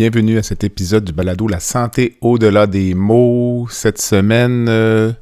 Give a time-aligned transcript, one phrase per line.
[0.00, 3.66] Bienvenue à cet épisode du balado La santé au-delà des mots.
[3.68, 5.12] Cette semaine, euh,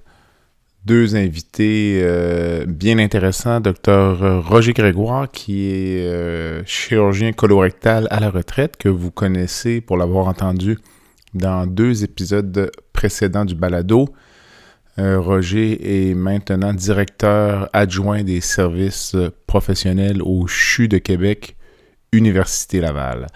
[0.85, 3.59] deux invités euh, bien intéressants.
[3.59, 9.97] Docteur Roger Grégoire, qui est euh, chirurgien colorectal à la retraite, que vous connaissez pour
[9.97, 10.79] l'avoir entendu
[11.35, 14.09] dans deux épisodes précédents du balado.
[14.97, 19.17] Roger est maintenant directeur adjoint des services
[19.49, 21.57] professionnels au CHU de Québec,
[22.13, 23.27] Université Laval.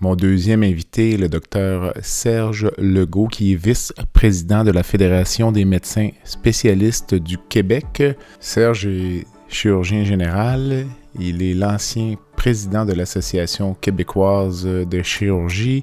[0.00, 6.10] Mon deuxième invité le docteur Serge Legault, qui est vice-président de la Fédération des médecins
[6.22, 8.02] spécialistes du Québec.
[8.38, 10.84] Serge est chirurgien général.
[11.18, 15.80] Il est l'ancien président de l'Association québécoise de chirurgie.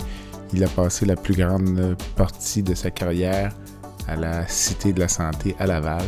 [0.53, 3.51] Il a passé la plus grande partie de sa carrière
[4.07, 6.05] à la Cité de la Santé à Laval.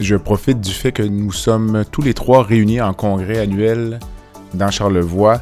[0.00, 4.00] Je profite du fait que nous sommes tous les trois réunis en congrès annuel
[4.52, 5.40] dans Charlevoix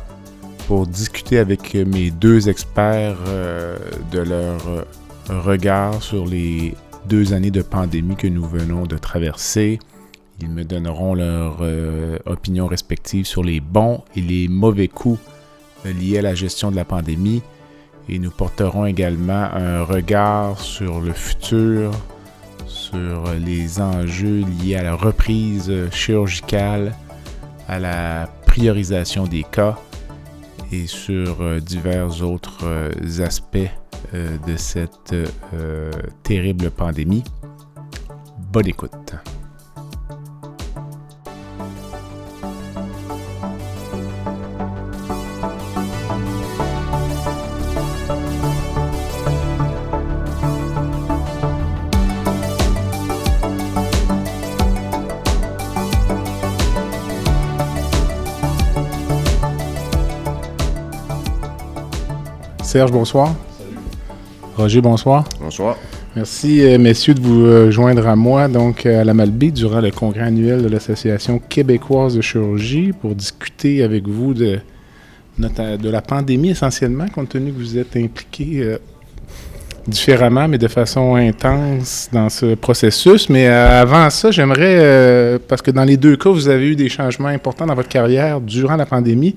[0.67, 3.77] pour discuter avec mes deux experts euh,
[4.11, 4.83] de leur euh,
[5.28, 6.75] regard sur les
[7.06, 9.78] deux années de pandémie que nous venons de traverser.
[10.41, 15.20] Ils me donneront leur euh, opinion respective sur les bons et les mauvais coups
[15.84, 17.42] liés à la gestion de la pandémie.
[18.09, 21.92] Et nous porterons également un regard sur le futur,
[22.67, 26.94] sur les enjeux liés à la reprise chirurgicale,
[27.69, 29.77] à la priorisation des cas
[30.72, 33.59] et sur euh, divers autres euh, aspects
[34.15, 35.15] euh, de cette
[36.22, 37.25] terrible pandémie.
[38.53, 39.15] Bonne écoute.
[62.76, 63.34] Serge, bonsoir.
[63.56, 63.78] Salut.
[64.54, 65.25] Roger, bonsoir.
[65.41, 65.78] Bonsoir.
[66.14, 69.91] Merci, euh, messieurs, de vous euh, joindre à moi, donc à la Malbaie, durant le
[69.91, 74.59] congrès annuel de l'Association québécoise de chirurgie, pour discuter avec vous de,
[75.38, 78.76] de la pandémie essentiellement, compte tenu que vous êtes impliqués euh,
[79.88, 83.31] différemment, mais de façon intense dans ce processus.
[83.31, 87.28] Mais avant ça, j'aimerais, parce que dans les deux cas, vous avez eu des changements
[87.28, 89.34] importants dans votre carrière durant la pandémie,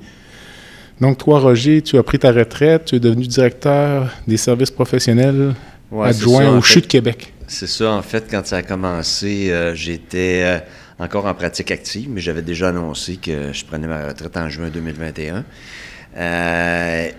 [1.02, 5.54] donc, toi, Roger, tu as pris ta retraite, tu es devenu directeur des services professionnels
[5.98, 7.34] adjoint au CHU de Québec.
[7.48, 10.60] C'est ça, en fait, quand ça a commencé, euh, j'étais euh,
[11.04, 14.70] encore en pratique active, mais j'avais déjà annoncé que je prenais ma retraite en juin
[14.70, 15.44] 2021.
[16.16, 17.10] Euh,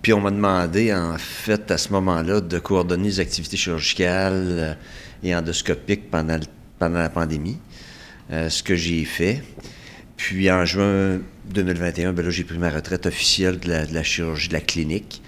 [0.00, 4.76] puis on m'a demandé, en fait, à ce moment-là, de coordonner les activités chirurgicales
[5.22, 6.38] et endoscopiques pendant,
[6.78, 7.58] pendant la pandémie,
[8.30, 9.42] ce que j'ai fait.
[10.16, 14.60] Puis en juin 2021, ben j'ai pris ma retraite officielle de la, chirurgie de la
[14.60, 15.22] clinique.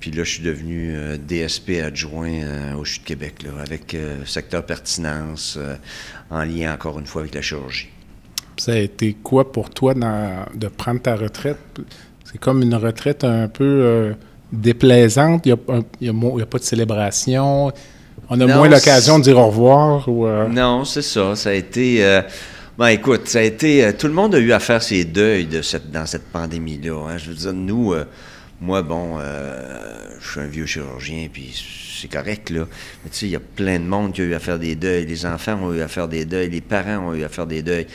[0.00, 4.24] Puis là, je suis devenu euh, DSP adjoint euh, au CHU de Québec, avec euh,
[4.26, 5.58] secteur pertinence,
[6.30, 7.88] en lien encore une fois avec la chirurgie.
[8.56, 11.58] Ça a été quoi pour toi de prendre ta retraite?
[12.24, 14.14] C'est comme une retraite un peu
[14.52, 15.46] déplaisante.
[15.46, 15.56] Il
[16.00, 17.72] n'y a, pas de célébration.
[18.30, 20.08] On a moins l'occasion de dire au revoir.
[20.48, 21.34] Non, c'est ça.
[21.34, 22.22] Ça a été
[22.76, 23.84] ben écoute, ça a été.
[23.84, 27.08] Euh, tout le monde a eu à faire ses deuils de cette, dans cette pandémie-là.
[27.08, 27.18] Hein.
[27.18, 28.04] Je veux dire, nous, euh,
[28.60, 31.54] moi, bon, euh, je suis un vieux chirurgien, puis
[32.00, 32.66] c'est correct, là.
[33.04, 34.74] Mais tu sais, il y a plein de monde qui a eu à faire des
[34.74, 35.06] deuils.
[35.06, 37.62] Les enfants ont eu à faire des deuils, les parents ont eu à faire des
[37.62, 37.86] deuils.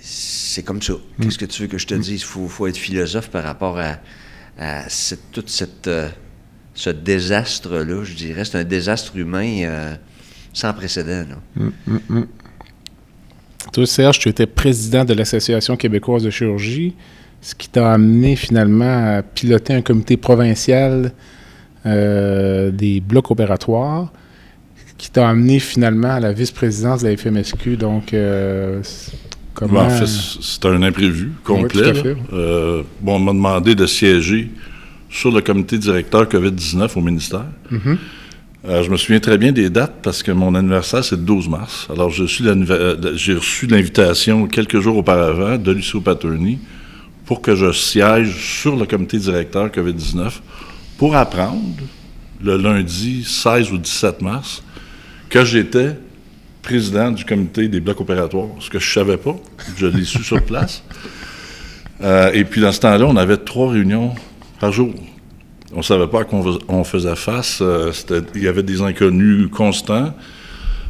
[0.00, 0.94] c'est comme ça.
[0.94, 1.22] Mm.
[1.22, 2.22] Qu'est-ce que tu veux que je te dise?
[2.22, 5.88] Il faut, être philosophe par rapport à, cette, toute cette,
[6.74, 8.44] ce désastre-là, je dirais.
[8.44, 9.96] C'est un désastre humain
[10.52, 11.26] sans précédent.
[11.28, 11.62] Là.
[11.86, 12.26] Mm, mm,
[13.72, 16.94] toi, Serge, tu étais président de l'Association québécoise de chirurgie,
[17.40, 21.12] ce qui t'a amené finalement à piloter un comité provincial
[21.84, 24.12] euh, des blocs opératoires,
[24.98, 27.76] qui t'a amené finalement à la vice-présidence de la FMSQ.
[27.76, 28.80] Donc, euh,
[29.54, 29.80] comment...
[29.80, 31.92] en fait, c'était un imprévu complet.
[32.32, 34.50] Euh, bon, on m'a demandé de siéger
[35.10, 37.44] sur le comité directeur COVID-19 au ministère.
[37.70, 37.96] Mm-hmm.
[38.68, 41.48] Euh, je me souviens très bien des dates parce que mon anniversaire, c'est le 12
[41.48, 41.86] mars.
[41.88, 46.58] Alors, euh, j'ai reçu l'invitation quelques jours auparavant de Lucio Paterny
[47.26, 50.40] pour que je siège sur le comité directeur COVID-19
[50.98, 51.62] pour apprendre
[52.42, 54.64] le lundi 16 ou 17 mars
[55.28, 55.96] que j'étais
[56.62, 59.36] président du comité des blocs opératoires, ce que je ne savais pas.
[59.76, 60.82] Je l'ai su sur place.
[62.02, 64.14] Euh, et puis, dans ce temps-là, on avait trois réunions
[64.60, 64.92] par jour.
[65.76, 67.60] On ne savait pas à quoi on faisait face.
[67.60, 67.92] Euh,
[68.34, 70.12] il y avait des inconnus constants.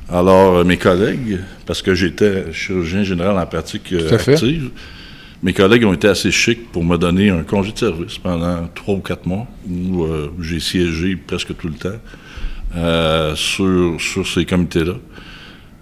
[0.08, 4.70] Alors, euh, mes collègues, parce que j'étais chirurgien général en pratique active,
[5.42, 8.94] mes collègues ont été assez chics pour me donner un congé de service pendant trois
[8.94, 10.06] ou quatre mois où
[10.40, 14.94] j'ai siégé presque tout le temps sur, sur ces comités-là.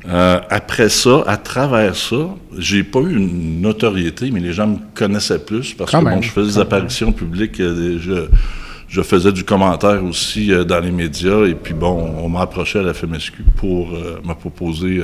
[0.07, 4.77] Euh, après ça, à travers ça, j'ai pas eu une notoriété, mais les gens me
[4.95, 8.27] connaissaient plus parce que bon, je faisais des apparitions publiques, euh, je,
[8.95, 12.79] je, faisais du commentaire aussi euh, dans les médias, et puis bon, on m'a approché
[12.79, 15.01] à la FMSQ pour me proposer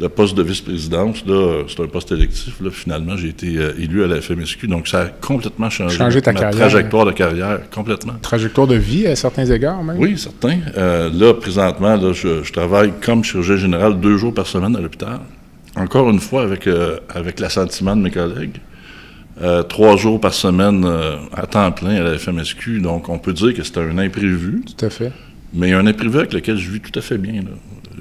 [0.00, 2.54] le poste de vice-présidence, là, c'est un poste électif.
[2.62, 4.66] Là, finalement, j'ai été euh, élu à la FMSQ.
[4.66, 8.14] Donc, ça a complètement changé, ta ma trajectoire de carrière, complètement.
[8.22, 9.98] Trajectoire de vie à certains égards, même?
[9.98, 10.58] Oui, certains.
[10.78, 15.20] Euh, là, présentement, là, je, travaille comme chirurgien général deux jours par semaine à l'hôpital.
[15.76, 18.56] Encore une fois, avec, euh, avec l'assentiment de mes collègues.
[19.68, 20.86] Trois jours par semaine
[21.32, 22.80] à temps plein à la FMSQ.
[22.80, 24.62] Donc, on peut dire que c'est un imprévu.
[24.76, 25.12] Tout à fait.
[25.52, 27.42] Mais un imprévu avec lequel je vis tout à fait bien.
[27.42, 27.50] Là.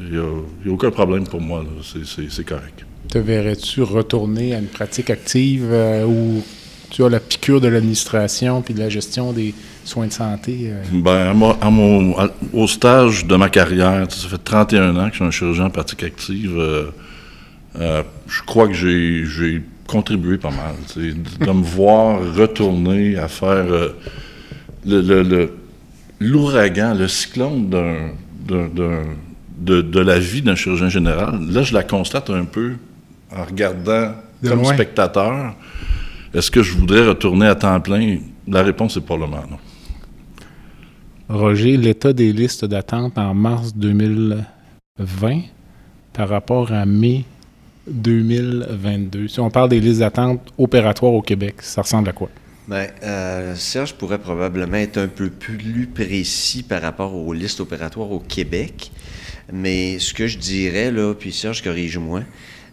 [0.01, 1.63] Il n'y a, aucun problème pour moi.
[1.83, 2.85] C'est correct.
[3.09, 6.43] Te verrais-tu retourner à une pratique active euh, où
[6.91, 9.53] tu as la piqûre de l'administration puis de la gestion des
[9.83, 10.71] soins de santé?
[10.71, 10.83] Euh?
[10.93, 12.15] Ben, à, mon,
[12.53, 15.69] au stage de ma carrière, ça fait 31 ans que je suis un chirurgien en
[15.69, 16.55] pratique active.
[16.57, 20.75] Euh, je crois que j'ai contribué pas mal.
[20.95, 23.65] De me voir retourner à faire
[26.19, 28.11] l'ouragan, le, le cyclone d'un
[29.59, 32.73] de, la vie d'un chirurgien général, là, je la constate un peu
[33.35, 34.13] en regardant
[34.45, 35.55] comme spectateur.
[36.33, 38.19] Est-ce que je voudrais retourner à temps plein?
[38.47, 39.57] La réponse est pour le moment non.
[41.29, 45.41] Roger, l'état des listes d'attente en mars 2020
[46.13, 47.23] par rapport à mai
[47.89, 49.27] 2022.
[49.27, 52.29] Si on parle des listes d'attente opératoires au Québec, ça ressemble à quoi?
[52.67, 58.11] Bien, euh, Serge pourrait probablement être un peu plus précis par rapport aux listes opératoires
[58.11, 58.91] au Québec.
[59.51, 62.21] Mais ce que je dirais, là, puis Serge, corrige-moi,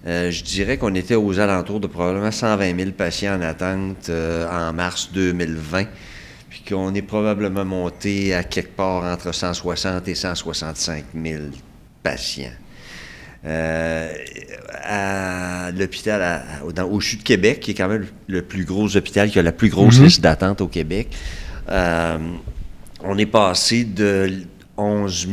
[0.07, 4.47] euh, je dirais qu'on était aux alentours de probablement 120 000 patients en attente euh,
[4.51, 5.85] en mars 2020,
[6.51, 11.43] puis qu'on est probablement monté à quelque part entre 160 et 165 000
[12.03, 12.53] patients.
[13.47, 14.13] Euh,
[14.89, 19.39] à l'hôpital au CHU de Québec, qui est quand même le plus gros hôpital, qui
[19.39, 20.05] a la plus grosse mm-hmm.
[20.05, 21.09] liste d'attente au Québec,
[21.69, 24.47] on est passé de
[24.77, 25.29] 11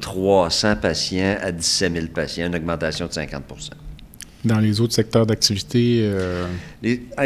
[0.00, 3.42] 300 patients à 17 000 patients, une augmentation de 50
[4.44, 6.00] Dans les autres secteurs d'activité?
[6.02, 6.46] Euh...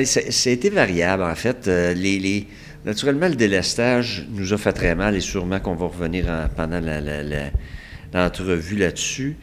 [0.04, 1.68] Ça a été variable, en fait.
[1.68, 2.46] Euh, les,
[2.84, 6.26] naturellement, le délestage nous a fait très mal et sûrement qu'on va revenir
[6.56, 6.80] pendant
[8.12, 9.36] l'entrevue là-dessus.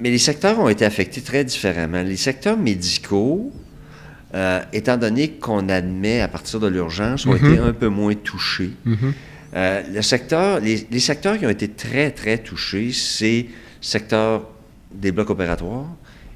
[0.00, 2.02] Mais les secteurs ont été affectés très différemment.
[2.02, 3.52] Les secteurs médicaux,
[4.34, 8.72] euh, étant donné qu'on admet à partir de l'urgence, ont été un peu moins touchés.
[8.86, 9.12] Mm-hmm.
[9.54, 14.48] Euh, le secteur, les, secteurs qui ont été très, très touchés, c'est le secteur
[14.92, 15.86] des blocs opératoires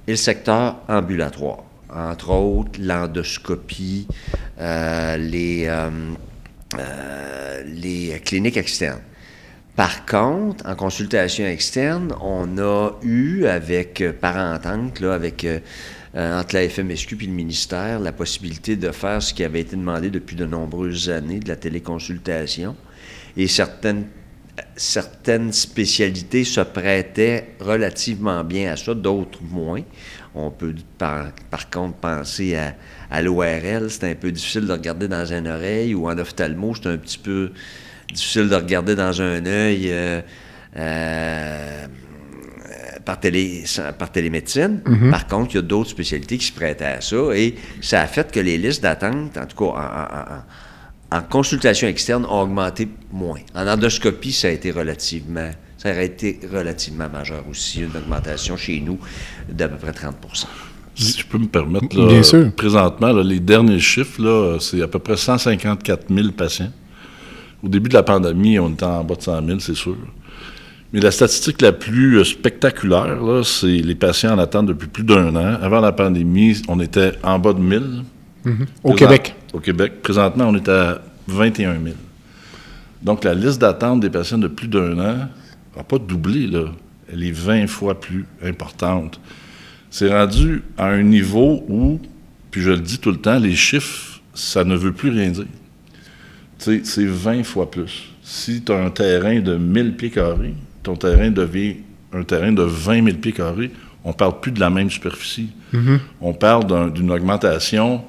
[0.06, 1.62] et le secteur ambulatoire.
[1.94, 4.08] Entre autres, l'endoscopie,
[4.60, 9.00] euh, les, euh, les cliniques externes.
[9.76, 15.44] Par contre, en consultation externe, on a eu, avec, par entente, là, avec,
[16.14, 20.10] entre la FMSQ et le ministère, la possibilité de faire ce qui avait été demandé
[20.10, 22.76] depuis de nombreuses années, de la téléconsultation
[23.36, 24.06] et certaines,
[24.76, 29.82] certaines spécialités se prêtaient relativement bien à ça, d'autres moins.
[30.36, 32.74] On peut par, par contre penser à,
[33.10, 36.88] à l'ORL, c'est un peu difficile de regarder dans une oreille, ou en ophtalmo, c'est
[36.88, 37.50] un petit peu
[38.14, 39.88] difficile de regarder dans un œil.
[39.90, 40.20] Euh,
[40.76, 41.86] euh,
[43.04, 43.64] par, télé,
[43.98, 44.80] par télémédecine.
[44.84, 45.10] Mm-hmm.
[45.10, 48.06] Par contre, il y a d'autres spécialités qui se prêtaient à ça et ça a
[48.06, 50.44] fait que les listes d'attente, en tout cas
[51.12, 53.38] en, en consultation externe ont augmenté moins.
[53.54, 58.80] En endoscopie, ça a été relativement, ça a été relativement majeur aussi, une augmentation chez
[58.80, 58.98] nous
[59.48, 60.46] d'à peu près 30%
[60.94, 66.30] si je peux me permettre, présentement, les derniers chiffres, c'est à peu près 154 000
[66.32, 66.70] patients.
[67.64, 69.96] Au début de la pandémie, on était en bas de 100 000, c'est sûr.
[70.92, 75.34] Mais la statistique la plus euh, spectaculaire, c'est les patients en attente depuis plus d'un
[75.34, 75.58] an.
[75.62, 77.82] Avant la pandémie, on était en bas de 1000.
[78.44, 78.66] Mhm.
[78.84, 79.34] Au Québec.
[79.54, 80.02] Au Québec.
[80.02, 81.96] Présentement, on est à 21 000.
[83.02, 85.28] Donc, la liste d'attente des patients de plus d'un an
[85.76, 86.66] n'a pas doublé, là.
[87.10, 89.18] Elle est 20 fois plus importante.
[89.90, 91.98] C'est rendu à un niveau où,
[92.50, 95.46] puis je le dis tout le temps, les chiffres, ça ne veut plus rien dire.
[96.64, 98.04] C'est 20 fois plus.
[98.22, 101.76] Si tu as un terrain de 1000 pieds carrés, ton terrain devient
[102.12, 103.70] un terrain de 20 000 pieds carrés,
[104.04, 105.48] on ne parle plus de la même superficie.
[106.20, 108.02] On parle d'une augmentation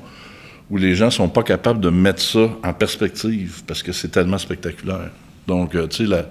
[0.69, 4.09] où les gens ne sont pas capables de mettre ça en perspective parce que c'est
[4.09, 5.11] tellement spectaculaire.
[5.47, 6.25] Donc, euh, tu sais,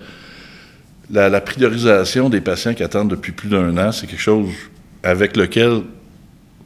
[1.11, 4.51] la, la, priorisation des patients qui attendent depuis plus d'un an, c'est quelque chose
[5.03, 5.83] avec lequel,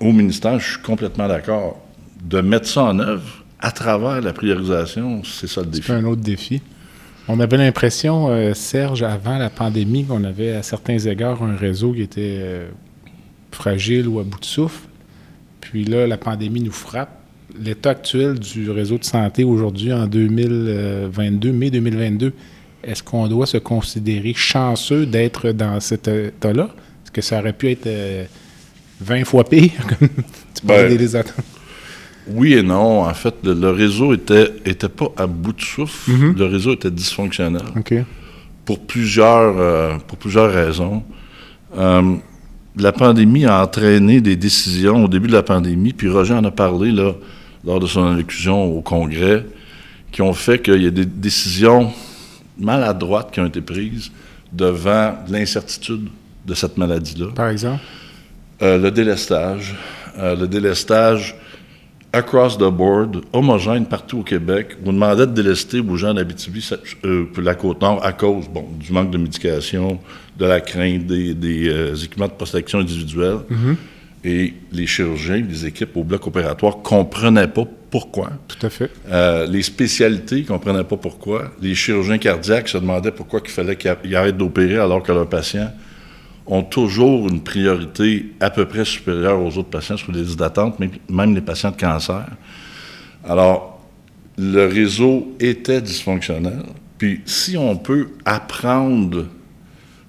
[0.00, 1.78] au ministère, je suis complètement d'accord.
[2.22, 5.86] De mettre ça en œuvre à travers la priorisation, c'est ça le défi.
[5.86, 6.62] C'est un autre défi.
[7.26, 11.92] On avait l'impression, euh, Serge, avant la pandémie, qu'on avait à certains égards un réseau
[11.92, 12.68] qui était euh,
[13.50, 14.88] fragile ou à bout de souffle.
[15.60, 17.10] Puis là, la pandémie nous frappe
[17.62, 22.32] l'état actuel du réseau de santé aujourd'hui en 2022, mai 2022,
[22.84, 26.70] est-ce qu'on doit se considérer chanceux d'être dans cet état-là?
[27.04, 27.88] Est-ce que ça aurait pu être
[29.00, 30.08] 20 euh, fois pire, comme
[30.54, 31.44] tu parlais ben, des attentes?
[32.30, 33.02] Oui et non.
[33.02, 36.10] En fait, le, réseau était, était pas à bout de souffle.
[36.10, 36.38] Mm-hmm.
[36.38, 37.62] Le réseau était dysfonctionnel.
[38.64, 41.02] Pour, plusieurs, euh, pour plusieurs raisons.
[41.76, 42.16] Euh,
[42.76, 46.50] la pandémie a entraîné des décisions au début de la pandémie, puis Roger en a
[46.50, 47.12] parlé là,
[47.64, 49.44] lors de son allocution au Congrès,
[50.12, 51.92] qui ont fait qu'il y a des décisions
[52.58, 54.10] maladroites qui ont été prises
[54.52, 56.08] devant l'incertitude
[56.46, 57.28] de cette maladie-là.
[57.34, 57.82] Par exemple?
[58.62, 59.74] Euh, le délestage.
[60.20, 61.36] Le délestage
[62.18, 64.76] across the board, homogène partout au Québec.
[64.84, 66.68] On demandait de délester aux gens d'Abitibi,
[67.04, 69.98] euh, pour la Côte-Nord, à cause bon, du manque de médication,
[70.38, 73.38] de la crainte des, équipements de protection individuelle.
[73.50, 73.76] Mm-hmm.
[74.24, 78.30] Et les chirurgiens, les équipes au bloc opératoire ne comprenaient pas pourquoi.
[78.48, 78.90] Tout à fait.
[79.08, 81.52] Euh, les spécialités ne comprenaient pas pourquoi.
[81.62, 85.72] Les chirurgiens cardiaques se demandaient pourquoi il fallait qu'ils arrêtent d'opérer alors que leurs patients
[86.48, 90.78] ont toujours une priorité à peu près supérieure aux autres patients sur les listes d'attente,
[91.08, 92.26] même les patients de cancer.
[93.24, 93.80] Alors,
[94.38, 96.62] le réseau était dysfonctionnel.
[96.96, 99.26] Puis, si on peut apprendre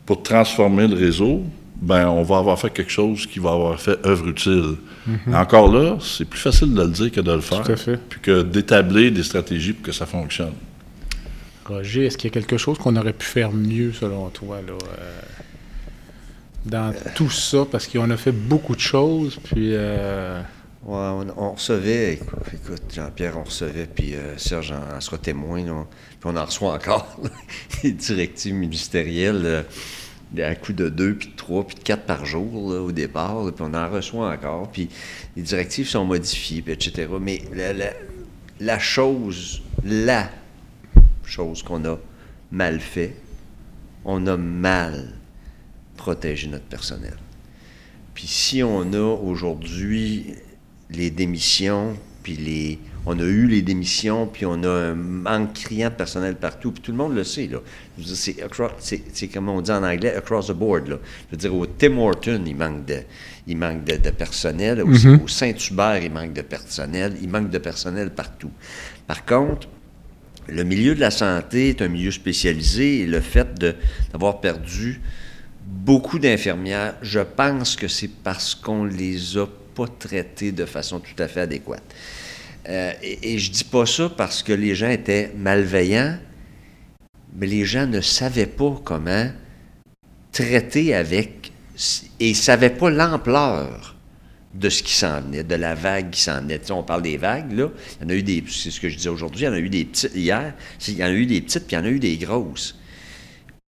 [0.06, 1.44] pour transformer le réseau,
[1.82, 4.76] ben on va avoir fait quelque chose qui va avoir fait œuvre utile.
[5.08, 5.36] Mhm.
[5.36, 7.64] Encore là, c'est plus facile de le dire que de le faire.
[7.64, 7.98] Tout à fait.
[8.10, 10.54] Puis que d'établir des stratégies pour que ça fonctionne.
[11.66, 14.74] Roger, est-ce qu'il y a quelque chose qu'on aurait pu faire mieux selon toi là,
[14.74, 15.22] euh,
[16.66, 17.66] dans tout ça?
[17.70, 19.72] Parce qu'on a fait beaucoup de choses, puis...
[19.74, 20.42] Euh,
[20.88, 25.72] on, recevait, écoute, Jean-Pierre, on recevait, puis euh, Serge en, sera témoin, puis
[26.24, 27.20] on en reçoit encore
[27.84, 29.66] les directives ministérielles
[30.38, 33.66] à coup de deux, puis de trois, puis de quatre par jour au départ, puis
[33.68, 34.90] on en reçoit encore, puis
[35.36, 37.08] les directives sont modifiées, puis etc.
[37.20, 37.42] Mais
[38.60, 40.30] la, chose, la
[41.24, 41.98] chose qu'on a
[42.52, 43.16] mal fait,
[44.06, 45.19] on a mal
[46.10, 47.14] protégé notre personnel.
[48.16, 50.34] Puis si on a aujourd'hui
[50.90, 55.90] les démissions, puis les, on a eu les démissions, puis on a un manque criant
[55.90, 57.48] de personnel partout, puis tout le monde le sait.
[57.48, 57.60] Là.
[58.80, 60.88] C'est, comme on dit en anglais, across the board.
[60.88, 60.98] Là.
[61.28, 63.02] Je veux dire, au Tim Horton, il manque de,
[63.46, 64.80] il manque de, personnel.
[64.80, 65.24] Mm-hmm.
[65.24, 67.18] Au Saint-Hubert, il manque de personnel.
[67.22, 68.52] Il manque de personnel partout.
[69.06, 69.68] Par contre,
[70.48, 73.48] le milieu de la santé est un milieu spécialisé et le fait
[74.12, 75.02] d'avoir perdu
[75.70, 79.46] beaucoup d'infirmières, je pense que c'est parce qu'on les a
[79.76, 81.84] pas traitées de façon tout à fait adéquate.
[82.68, 86.18] Euh, et, je dis pas ça parce que les gens étaient malveillants,
[87.36, 89.32] mais les gens ne savaient pas comment
[90.32, 91.52] traiter avec
[92.20, 93.96] et ne savaient pas l'ampleur
[94.54, 96.60] de ce qui s'en venait, de la vague qui s'en venait.
[96.72, 97.70] on parle des vagues, là.
[98.00, 98.44] Il y en a eu des.
[98.50, 99.44] C'est ce que je disais aujourd'hui.
[99.44, 100.54] Il y en a eu des petites hier.
[100.88, 102.76] Il y en a eu des petites, puis il y en a eu des grosses.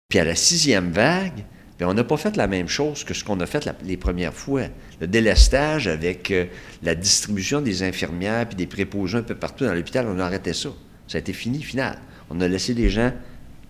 [0.08, 1.44] Puis à la sixième vague,
[1.80, 4.62] on n'a pas fait la même chose que ce qu'on a fait les premières fois.
[5.00, 6.47] Le délestage avec euh,
[6.83, 10.54] la distribution des infirmières puis des préposés un peu partout dans l'hôpital, on a arrêté
[10.54, 10.71] ça.
[11.06, 11.99] Ça a été fini, final.
[12.30, 13.12] On a laissé les gens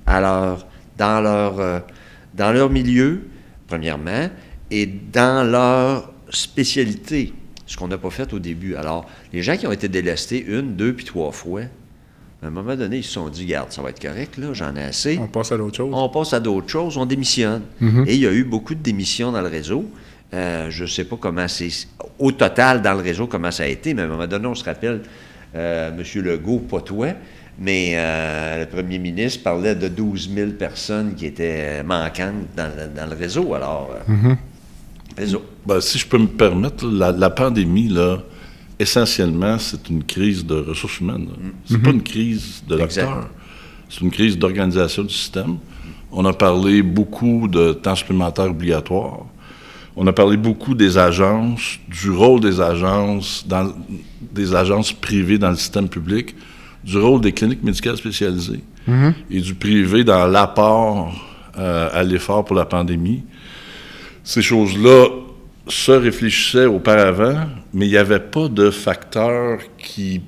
[0.07, 0.57] à
[0.97, 1.81] dans, leur, euh,
[2.35, 3.23] dans leur milieu,
[3.67, 4.31] premièrement,
[4.71, 7.33] et dans leur spécialité,
[7.67, 8.77] ce qu'on n'a pas fait au début.
[8.77, 11.63] Alors, les gens qui ont été délestés une, deux, puis trois fois,
[12.47, 14.75] à un moment donné, ils se sont dit, garde, ça va être correct, là, j'en
[14.77, 15.19] ai assez.
[15.21, 15.91] On passe à d'autres choses.
[15.93, 17.63] On passe à d'autres choses, on démissionne.
[17.83, 18.07] Mm-hmm.
[18.07, 19.85] Et il y a eu beaucoup de démissions dans le réseau.
[20.33, 21.71] Euh, je ne sais pas comment c'est,
[22.21, 24.55] au total, dans le réseau, comment ça a été, mais à un moment donné, on
[24.55, 25.03] se rappelle,
[25.57, 26.23] euh, M.
[26.23, 27.09] Legault, pas toi,
[27.59, 33.17] mais euh, le premier ministre parlait de 12 000 personnes qui étaient manquantes dans le,
[33.17, 33.55] réseau.
[33.55, 34.37] Alors, mm-hmm.
[35.19, 35.43] réseau.
[35.67, 38.19] Ben, si je peux me permettre, la, la pandémie, là,
[38.79, 41.29] essentiellement, c'est une crise de ressources humaines.
[41.29, 41.51] Mm.
[41.65, 43.29] C'est pas une crise de docteurs.
[43.89, 45.59] C'est une crise d'organisation du système.
[46.11, 49.27] On a parlé beaucoup de temps supplémentaire obligatoire.
[49.97, 53.73] On a parlé beaucoup des agences, du rôle des agences, dans,
[54.21, 56.35] des agences privées dans le système public,
[56.85, 58.63] du rôle des cliniques médicales spécialisées
[59.31, 61.13] et du privé dans l'apport
[61.59, 63.25] euh, à l'effort pour la pandémie.
[64.23, 65.09] Ces choses-là
[65.69, 70.21] se réfléchissaient auparavant, mais il n'y avait pas de facteurs qui,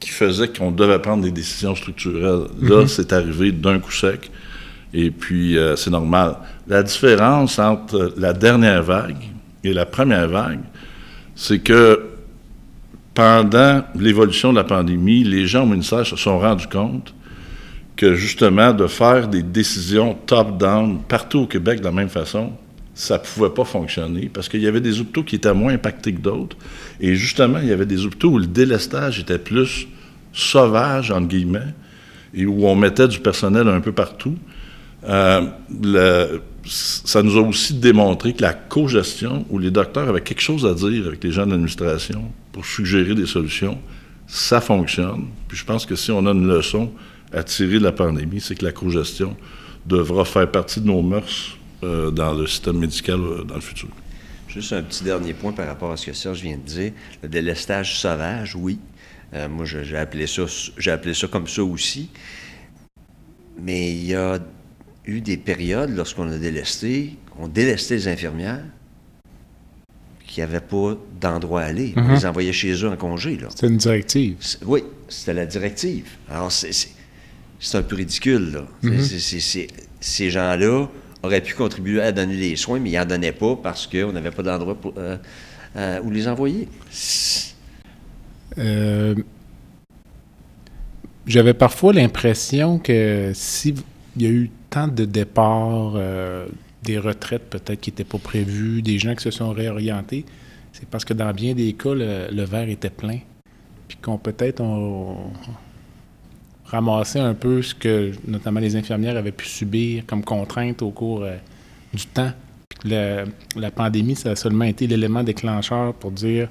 [0.00, 2.46] qui faisaient qu'on devait prendre des décisions structurelles.
[2.60, 4.30] Là, c'est arrivé d'un coup sec.
[4.94, 6.36] Et puis, euh, c'est normal.
[6.68, 9.22] La différence entre la dernière vague
[9.64, 10.60] et la première vague,
[11.34, 12.08] c'est que
[13.14, 17.14] pendant l'évolution de la pandémie, les gens au ministère se sont rendus compte
[17.96, 22.52] que justement, de faire des décisions top-down partout au Québec de la même façon,
[22.94, 26.12] ça ne pouvait pas fonctionner parce qu'il y avait des hôpitaux qui étaient moins impactés
[26.12, 26.56] que d'autres.
[27.00, 29.86] Et justement, il y avait des hôpitaux où le délestage était plus
[30.32, 31.74] sauvage, entre guillemets,
[32.34, 34.36] et où on mettait du personnel un peu partout.
[35.08, 35.46] Euh,
[36.64, 40.74] ça nous a aussi démontré que la co-gestion, où les docteurs avaient quelque chose à
[40.74, 43.78] dire avec les gens de l'administration pour suggérer des solutions,
[44.26, 45.26] ça fonctionne.
[45.48, 46.92] Puis je pense que si on a une leçon
[47.32, 49.36] à tirer de la pandémie, c'est que la co-gestion
[49.86, 53.88] devra faire partie de nos mœurs euh, dans le système médical euh, dans le futur.
[54.46, 56.92] Juste un petit dernier point par rapport à ce que Serge vient de dire.
[57.24, 58.78] Le délestage sauvage, oui.
[59.34, 60.42] Euh, moi, j'ai appelé, ça,
[60.92, 62.08] appelé ça comme ça aussi.
[63.60, 64.38] Mais il y a
[65.06, 68.62] eu des périodes lorsqu'on a délesté, on délestait les infirmières
[70.24, 71.94] qui n'avaient pas d'endroit à aller.
[71.96, 73.40] On les envoyait chez eux en congé.
[73.50, 74.36] C'était une directive.
[74.64, 76.06] Oui, c'était la directive.
[76.30, 76.94] Alors, c'est
[77.74, 78.52] un peu ridicule.
[78.52, 78.92] Là.
[80.00, 80.86] ces gens-là
[81.22, 84.30] auraient pu contribuer à donner des soins, mais ils n'en donnaient pas parce qu'on n'avait
[84.30, 85.16] pas d'endroit euh,
[85.76, 86.68] euh, où les envoyer.
[88.58, 89.14] Euh,
[91.26, 93.76] j'avais parfois l'impression que s'il
[94.16, 95.94] y a eu tant de départs,
[96.82, 100.24] des retraites peut-être qui n'étaient pas prévues, des gens qui se sont réorientés,
[100.72, 103.18] c'est parce que dans bien des cas, le, verre était plein.
[103.86, 105.16] Puis qu'on peut-être on,
[106.72, 111.22] ramassé un peu ce que notamment les infirmières avaient pu subir comme contrainte au cours
[111.22, 111.36] euh,
[111.92, 112.32] du temps.
[112.84, 116.48] la pandémie, ça a seulement été l'élément déclencheur pour dire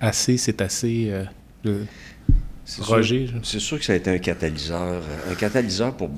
[0.00, 1.10] assez, c'est assez.
[1.66, 1.84] Euh,
[2.78, 3.26] Roger.
[3.42, 6.10] C'est sûr que ça a été un catalyseur, un catalyseur pour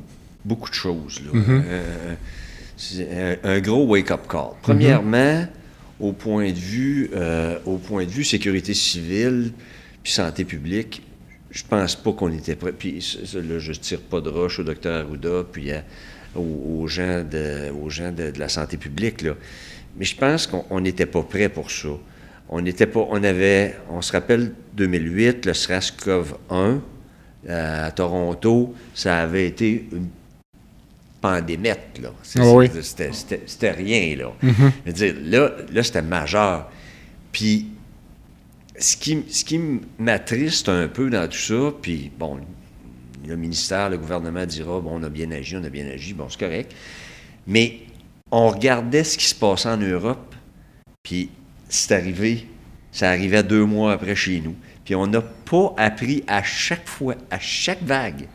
[0.45, 1.23] beaucoup de choses.
[1.33, 1.63] Mm-hmm.
[3.01, 4.51] Euh, un, gros wake-up call.
[4.61, 5.47] Premièrement,
[5.99, 7.11] au point de vue,
[7.65, 9.53] au point de vue sécurité civile
[10.03, 11.01] puis santé publique,
[11.53, 12.73] je pense pas qu'on était prêt.
[12.73, 15.71] Puis là, je tire pas de roche au docteur Arruda, puis
[16.35, 19.35] aux, gens, de, aux gens de, la santé publique, là.
[19.99, 21.91] Mais je pense qu'on n'était pas prêt pour ça.
[22.49, 26.81] On n'était pas, on avait, on se rappelle 2008, le SRAS-CoV 1
[27.49, 30.09] à Toronto, ça avait été une
[31.21, 32.13] pandémette, là.
[32.39, 34.33] Ah c'était rien, là.
[34.43, 34.93] Mm-hmm.
[34.93, 36.71] dire, là, là c'était majeur.
[37.31, 37.72] Puis
[38.79, 39.61] ce qui, ce qui
[39.99, 42.39] m'attriste un peu dans tout ça, puis bon,
[43.27, 46.29] le ministère, le gouvernement dira, bon, on a bien agi, on a bien agi, bon,
[46.29, 46.75] c'est correct.
[47.47, 47.81] Mais
[48.31, 50.35] on regardait ce qui se passait en Europe,
[51.03, 51.31] puis
[51.69, 52.47] c'est arrivé,
[52.91, 54.57] ça arrivait deux mois après chez nous.
[54.85, 58.27] Puis on n'a pas appris à chaque fois, à chaque vague,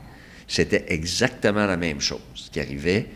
[0.47, 3.08] c'était exactement la même chose qui arrivait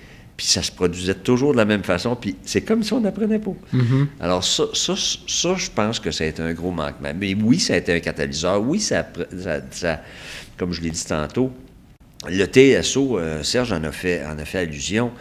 [0.42, 3.38] puis ça se produisait toujours de la même façon, puis c'est comme si on n'apprenait
[3.38, 3.54] pas.
[3.76, 4.08] Mm-hmm.
[4.22, 7.12] Alors ça, ça, ça, je pense que ça a été un gros manquement.
[7.16, 8.60] Mais oui, ça a été un catalyseur.
[8.60, 9.08] Oui, ça,
[9.70, 10.02] ça,
[10.58, 11.52] comme je l'ai dit tantôt,
[12.28, 15.12] le TSO, euh, Serge en a fait, en a fait allusion,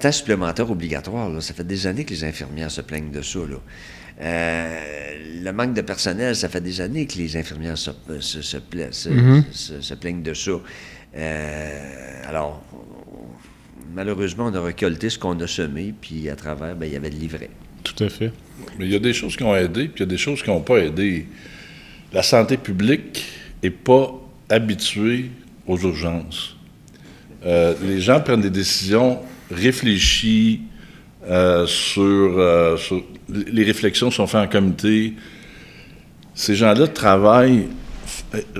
[0.00, 3.38] temps supplémentaire obligatoire, ça fait des années que les infirmières se plaignent de ça.
[3.38, 3.58] Là.
[4.22, 8.56] Euh, le manque de personnel, ça fait des années que les infirmières se, se, se,
[8.56, 9.96] mm-hmm.
[10.00, 10.50] plaignent de ça.
[11.16, 12.64] Euh, alors,
[13.94, 17.10] malheureusement, on a récolté ce qu'on a semé, puis à travers, bien, il y avait
[17.10, 17.50] de l'ivraie.
[17.82, 18.32] Tout à fait.
[18.78, 20.42] Mais il y a des choses qui ont aidé, puis il y a des choses
[20.42, 21.26] qui n'ont pas aidé.
[22.12, 23.24] La santé publique
[23.62, 24.12] n'est pas
[24.48, 25.30] habituée
[25.66, 26.56] aux urgences.
[27.44, 30.62] Euh, les gens prennent des décisions réfléchies
[31.28, 35.14] euh, sur, euh, sur, Les réflexions sont faites en comité.
[36.34, 37.68] Ces gens-là travaillent,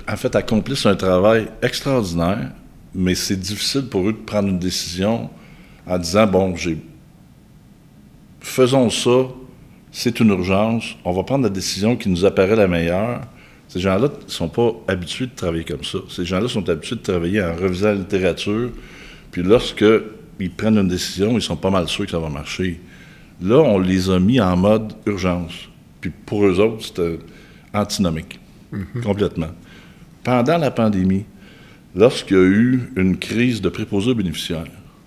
[0.09, 2.50] en fait, accomplissent un travail extraordinaire
[2.96, 5.28] mais c'est difficile pour eux de prendre une décision
[5.87, 6.78] en disant bon, j'ai
[8.40, 9.28] faisons ça,
[9.92, 13.20] c'est une urgence, on va prendre la décision qui nous apparaît la meilleure.
[13.68, 15.98] Ces gens-là ne sont pas habitués de travailler comme ça.
[16.09, 18.70] Ces gens-là sont habitués de travailler en revisant la littérature,
[19.30, 19.85] puis lorsque
[20.38, 22.80] ils prennent une décision, ils sont pas mal sûrs que ça va marcher.
[23.42, 25.52] Là, on les a mis en mode urgence.
[26.00, 27.18] Puis pour eux autres, c'était
[27.74, 28.38] antinomique,
[28.72, 29.02] mm-hmm.
[29.02, 29.50] complètement.
[30.22, 31.24] Pendant la pandémie,
[31.96, 34.66] lorsqu'il y a eu une crise de préposés bénéficiaires.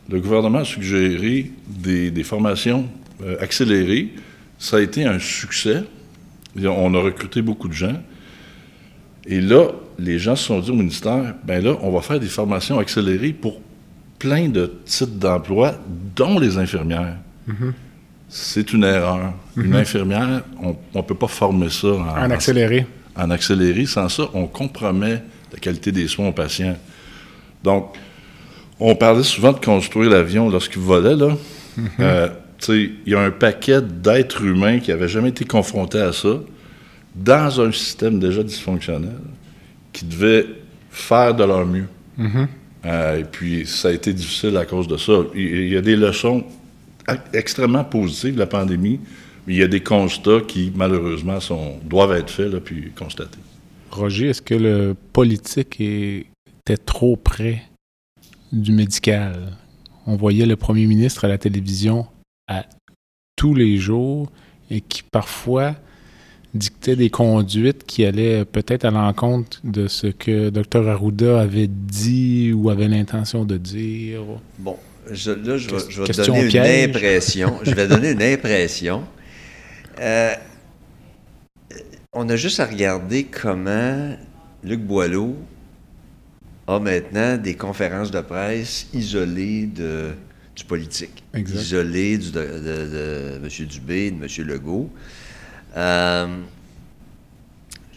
[0.10, 2.90] Le gouvernement a suggéré des, formations
[3.24, 4.10] euh, accélérées.
[4.58, 5.84] Ça a été un succès.
[6.62, 8.02] On a recruté beaucoup de gens.
[9.28, 9.68] Et là,
[10.00, 13.34] les gens se sont dit au ministère, ben là, on va faire des formations accélérées
[13.34, 13.62] pour
[14.18, 15.76] plein de types d'emplois,
[16.16, 17.18] dont les infirmières.
[17.48, 17.72] Mm-hmm.
[18.28, 19.34] C'est une erreur.
[19.56, 19.76] Une mm-hmm.
[19.76, 22.88] infirmière, on ne peut pas former ça en, en accéléré.
[23.16, 23.86] En accéléré.
[23.86, 25.22] Sans ça, on compromet
[25.52, 26.78] la qualité des soins aux patients.
[27.64, 27.96] Donc,
[28.80, 31.36] on parlait souvent de construire l'avion lorsqu'il volait, là.
[31.78, 31.88] Mm-hmm.
[32.00, 32.28] Euh,
[32.68, 36.42] il y a un paquet d'êtres humains qui n'avaient jamais été confrontés à ça,
[37.16, 39.16] dans un système déjà dysfonctionnel,
[39.94, 40.46] qui devaient
[40.92, 41.88] faire de leur mieux.
[42.20, 42.48] Mm-hmm.
[42.86, 45.14] Euh, et puis, ça a été difficile à cause de ça.
[45.36, 46.44] Il y a des leçons
[47.34, 49.00] extrêmement positives de la pandémie,
[49.48, 53.40] mais il y a des constats qui, malheureusement, sont, doivent être faits, là, puis constatés.
[53.92, 57.64] Roger, est-ce que le politique était trop près
[58.52, 59.58] du médical?
[60.06, 62.08] On voyait le premier ministre à la télévision
[62.48, 62.66] à
[63.36, 64.32] tous les jours
[64.70, 65.76] et qui parfois
[66.54, 72.52] dictait des conduites qui allaient peut-être à l'encontre de ce que Dr Arruda avait dit
[72.54, 74.22] ou avait l'intention de dire.
[74.58, 77.60] Bon, là, je vais, donner une impression.
[77.64, 79.04] je vais donner une impression.
[80.00, 80.34] Euh,
[82.20, 84.14] on a juste à regarder comment
[84.62, 85.38] Luc Boileau
[86.68, 90.12] a maintenant des conférences de presse isolées de,
[90.54, 93.68] du politique, isolées de, de, M.
[93.68, 94.48] Dubé, de M.
[94.48, 94.90] Legault.
[95.78, 96.28] Euh,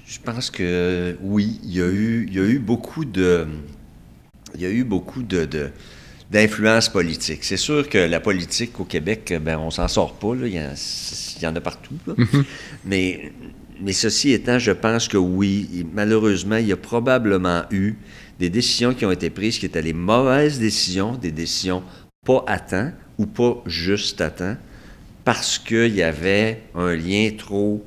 [0.07, 3.49] je pense que oui, il y a eu, il y a eu beaucoup de,
[4.55, 5.49] il y a eu beaucoup de,
[6.31, 7.43] d'influence politique.
[7.43, 11.57] C'est sûr que la politique au Québec, ben on s'en sort pas, Il, y en,
[11.57, 11.97] a partout.
[12.07, 12.45] Mm-hmm.
[12.85, 13.33] Mais
[13.83, 17.95] mais ceci étant, je pense que oui, malheureusement, il y a probablement eu
[18.39, 21.83] des décisions qui ont été prises qui étaient les mauvaises décisions, des décisions
[22.25, 24.57] pas à temps ou pas juste à temps,
[25.25, 27.85] parce qu'il y avait un lien trop,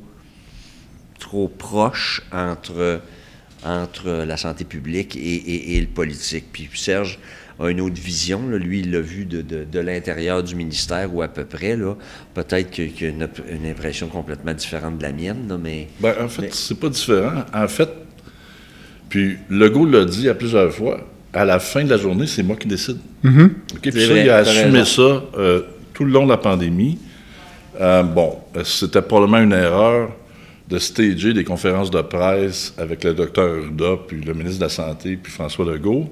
[1.20, 3.02] trop proche entre,
[3.64, 6.46] entre la santé publique et, et le politique.
[6.52, 7.20] Puis Serge,
[7.60, 8.42] a une autre vision.
[8.50, 11.78] Lui, il l'a vu de, de, l'intérieur du ministère ou à peu près.
[12.34, 15.88] Peut-être qu'il a une, impression complètement différente de la mienne, mais...
[16.00, 17.46] Ben, en fait, c'est pas différent.
[17.54, 17.90] En fait,
[19.10, 22.56] puis Legault l'a dit à plusieurs fois, à la fin de la journée, c'est moi
[22.56, 22.98] qui décide.
[23.24, 23.50] Mm-hmm.
[23.82, 25.62] Puis ça, il a assumé ça euh,
[25.94, 26.98] tout le long de la pandémie.
[27.80, 30.12] Euh, bon, c'était probablement une erreur
[30.68, 34.70] de stager des conférences de presse avec le docteur Ruda, puis le ministre de la
[34.70, 36.10] Santé, puis François Legault.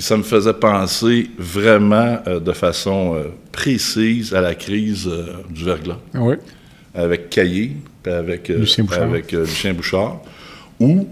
[0.00, 5.34] Puis ça me faisait penser vraiment euh, de façon euh, précise à la crise euh,
[5.50, 5.98] du verglas.
[6.14, 6.36] Oui?
[6.94, 9.02] Avec Caillé, puis avec Lucien Bouchard.
[9.02, 10.22] Avec, Lucien Bouchard,
[10.80, 11.06] où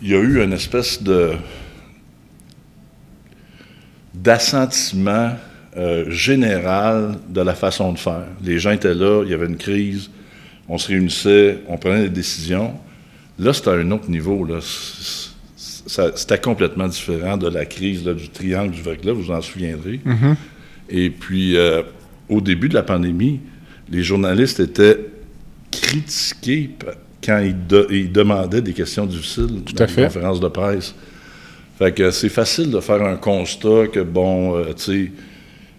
[0.00, 1.32] il y a eu une espèce de
[4.14, 5.32] d'assentiment
[6.06, 8.24] général de la façon de faire.
[8.42, 10.08] Les gens étaient là, il y avait une crise,
[10.66, 12.72] on se réunissait, on prenait des décisions.
[13.38, 14.46] Là, c'était à un autre niveau.
[14.46, 14.60] Là
[15.88, 20.00] c'était complètement différent de la crise du triangle du verglas, vous vous en souviendrez.
[20.04, 20.34] Mm-hmm.
[20.90, 21.82] Et puis, euh,
[22.28, 23.40] au début de la pandémie,
[23.90, 24.98] les journalistes étaient
[25.70, 26.70] critiqués
[27.24, 30.94] quand ils, demandaient des questions difficiles Tout dans les conférences de presse.
[31.78, 35.12] Fait que c'est facile de faire un constat que, bon, euh, tu sais,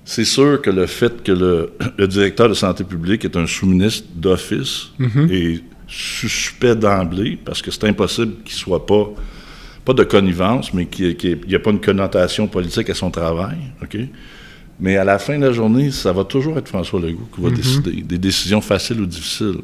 [0.05, 1.71] c'est sûr que le fait que le,
[2.07, 5.31] directeur de santé publique est un sous-ministre d'office mm-hmm.
[5.31, 9.11] est suspect d'emblée, parce que c'est impossible qu'il soit pas
[9.89, 13.97] pas de connivence, mais qu'il n'y a pas une connotation politique à son travail, OK?
[14.80, 17.49] Mais à la fin de la journée, ça va toujours être François Legault qui va
[17.49, 17.56] mm-hmm.
[17.56, 19.62] décider des décisions faciles ou difficiles.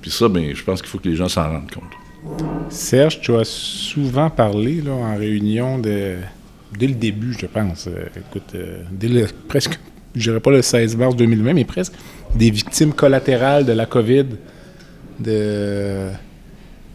[0.00, 1.92] Puis ça, bien, je pense qu'il faut que les gens s'en rendent compte.
[2.70, 6.14] Serge, tu as souvent parlé là, en réunion de,
[6.78, 7.88] dès le début, je pense.
[7.88, 9.78] Euh, écoute, euh, dès le, presque,
[10.14, 11.92] je dirais pas le 16 mars 2020, mais presque,
[12.34, 14.28] des victimes collatérales de la COVID,
[15.20, 16.08] de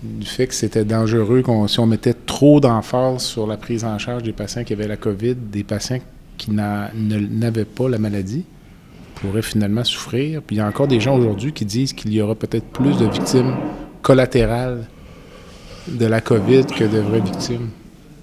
[0.04, 4.24] du fait que c'était dangereux si on mettait trop d'emphase sur la prise en charge
[4.24, 6.00] des patients qui avaient la COVID, des patients
[6.38, 8.46] qui n'avaient pas la maladie
[9.16, 10.42] pourraient finalement souffrir.
[10.44, 12.98] Puis il y a encore des gens aujourd'hui qui disent qu'il y aura peut-être plus
[12.98, 13.56] de victimes
[14.04, 14.86] collatérales
[15.88, 17.70] de la COVID que de vraies victimes.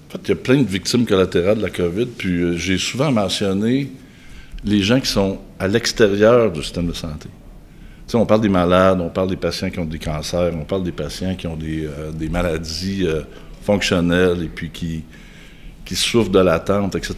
[0.07, 2.77] En fait, il y a plein de victimes collatérales de la COVID, puis euh, j'ai
[2.77, 3.91] souvent mentionné
[4.63, 7.27] les gens qui sont à l'extérieur du système de santé
[8.13, 10.91] on parle des malades, on parle des patients qui ont des cancers, on parle des
[10.91, 13.21] patients qui ont des, euh, maladies euh,
[13.61, 15.03] fonctionnelles et puis qui,
[15.83, 17.15] qui souffrent de l'attente, etc.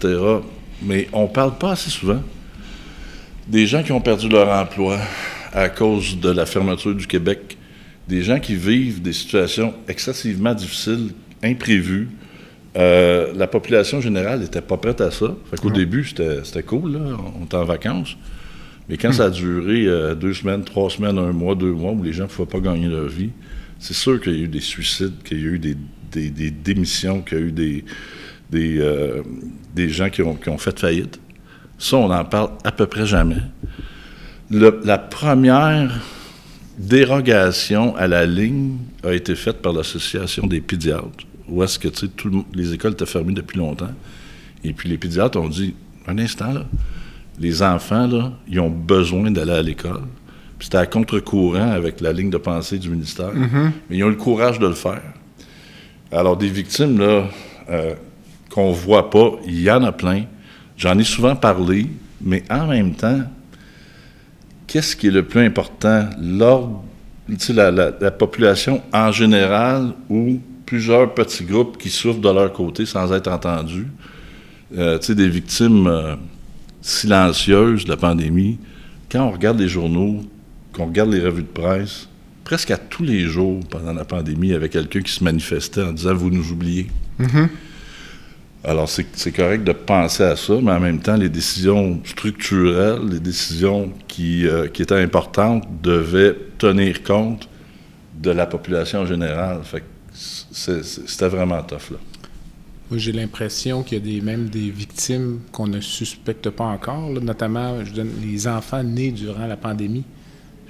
[0.81, 2.21] Mais on ne parle pas assez souvent
[3.47, 4.97] des gens qui ont perdu leur emploi
[5.53, 7.57] à cause de la fermeture du Québec,
[8.07, 11.11] des gens qui vivent des situations excessivement difficiles,
[11.43, 12.09] imprévues,
[12.77, 15.35] Euh, la population générale n'était pas prête à ça.
[15.49, 16.99] Fait qu'au début, c'était cool, là.
[17.39, 18.15] on était en vacances.
[18.89, 22.03] Mais quand ça a duré euh, deux semaines, trois semaines, un mois, deux mois, où
[22.03, 23.31] les gens ne pouvaient pas gagner leur vie,
[23.79, 27.37] c'est sûr qu'il y a eu des suicides, qu'il y a eu des, démissions, qu'il
[27.37, 27.85] y a eu des,
[28.49, 29.23] des, euh,
[29.75, 31.19] gens qui ont, qui ont, fait faillite.
[31.77, 33.41] Ça, on n'en parle à peu près jamais.
[34.49, 36.01] la première
[36.77, 42.07] dérogation à la ligne a été faite par l'Association des pédiatres, où est-ce que, tu
[42.07, 42.11] sais,
[42.53, 43.93] les écoles étaient fermées depuis longtemps.
[44.63, 45.75] Et puis les pédiatres ont dit,
[46.07, 46.65] un instant, là,
[47.39, 50.03] les enfants, là, ils ont besoin d'aller à l'école.
[50.59, 53.33] C'était à contre-courant avec la ligne de pensée du ministère.
[53.33, 53.71] Mm-hmm.
[53.89, 55.03] Mais ils ont le courage de le faire.
[56.11, 57.25] Alors, des victimes, là,
[57.69, 57.93] euh,
[58.49, 60.23] qu'on voit pas, il y en a plein.
[60.77, 61.87] J'en ai souvent parlé,
[62.21, 63.21] mais en même temps,
[64.65, 66.09] qu'est-ce qui est le plus important?
[66.19, 66.83] L'ordre,
[67.49, 72.85] la, la, la, population en général ou plusieurs petits groupes qui souffrent de leur côté
[72.85, 73.87] sans être entendus.
[74.77, 76.15] Euh, des victimes euh,
[76.81, 78.59] silencieuse de la pandémie,
[79.11, 80.21] quand on regarde les journaux,
[80.73, 82.07] qu'on regarde les revues de presse,
[82.43, 85.83] presque à tous les jours pendant la pandémie, il y avait quelqu'un qui se manifestait
[85.83, 86.87] en disant Vous nous oubliez.
[87.19, 87.47] Mm-hmm.
[88.63, 93.19] Alors, c'est correct de penser à ça, mais en même temps, les décisions structurelles, les
[93.19, 97.47] décisions qui, euh, qui étaient importantes devaient tenir compte
[98.19, 99.59] de la population générale.
[99.63, 101.97] Fait c'était vraiment tough, là.
[102.89, 107.09] Moi, j'ai l'impression qu'il y a des, même des victimes qu'on ne suspecte pas encore,
[107.09, 110.05] notamment je donne, les enfants nés durant la pandémie.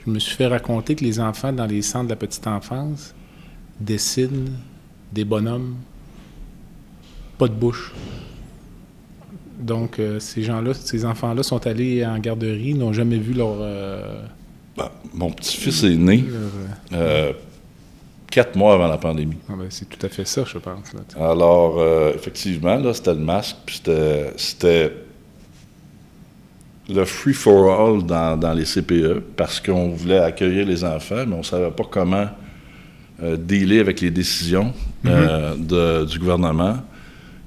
[0.06, 3.14] Je me suis fait raconter que les enfants dans les centres de la petite enfance
[3.80, 4.54] dessinent
[5.14, 5.76] des bonhommes,
[7.38, 7.94] pas de bouche.
[9.60, 13.58] Donc, euh, ces gens-là, ces enfants-là sont allés en garderie, n'ont jamais vu leur.
[13.60, 14.22] Euh,
[14.76, 16.24] ben, mon petit-fils est né.
[16.94, 17.34] Euh,
[18.30, 19.38] quatre mois avant la pandémie.
[19.50, 20.92] Ah ben, c'est tout à fait ça, je pense.
[21.20, 23.82] Alors, euh, effectivement, là, c'était le masque, puis
[24.38, 24.94] c'était,
[26.90, 31.72] le free-for-all dans, les CPE, parce qu'on voulait accueillir les enfants, mais on ne savait
[31.72, 32.28] pas comment
[33.22, 34.74] euh, dealer avec les décisions
[35.06, 36.06] euh, mm-hmm.
[36.06, 36.78] du gouvernement.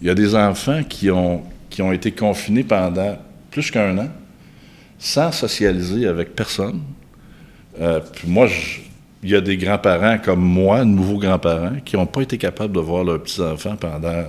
[0.02, 3.16] Il y a des enfants qui ont, qui ont été confinés pendant
[3.50, 4.08] plus qu'un an,
[4.98, 6.80] sans socialiser avec personne.
[8.14, 8.80] puis moi, je,
[9.22, 12.80] il y a des grands-parents comme moi, nouveaux grands-parents, qui n'ont pas été capables de
[12.80, 14.24] voir leurs petits-enfants pendant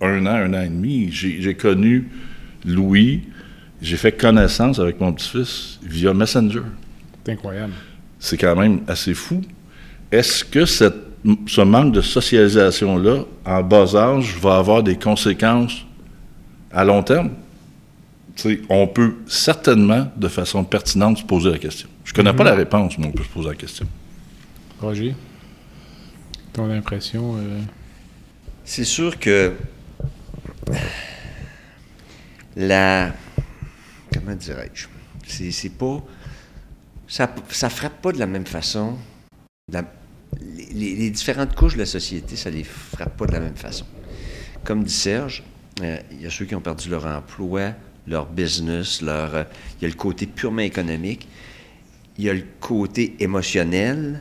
[0.00, 1.10] un an, un an et demi.
[1.10, 2.08] J'ai connu
[2.64, 3.22] Louis,
[3.82, 6.62] j'ai fait connaissance avec mon petit-fils via Messenger.
[7.24, 7.72] C'est incroyable.
[8.18, 9.40] C'est quand même assez fou.
[10.12, 10.96] Est-ce que cette,
[11.46, 15.84] ce manque de socialisation-là, en bas âge, va avoir des conséquences
[16.72, 17.30] à long terme?
[18.68, 21.88] On peut certainement, de façon pertinente, se poser la question.
[22.04, 22.58] Je ne connais pas la mhm.
[22.58, 23.86] réponse, mais on peut se poser la question.
[24.80, 25.14] Roger,
[26.52, 27.36] ton impression?
[27.36, 27.60] Euh?
[28.64, 29.54] C'est sûr que
[32.56, 33.12] la.
[34.12, 34.86] Comment dirais-je?
[35.26, 36.02] C'est pas.
[37.08, 38.96] Ça, ça frappe pas de la même façon.
[40.72, 43.84] les, différentes couches de la société, ça les frappe pas de la même façon.
[44.64, 45.42] Comme dit Serge,
[45.82, 47.72] euh, il y a ceux qui ont perdu leur emploi,
[48.06, 49.44] leur business, leur, euh,
[49.80, 51.28] il y a le côté purement économique,
[52.18, 54.20] il y a le côté émotionnel,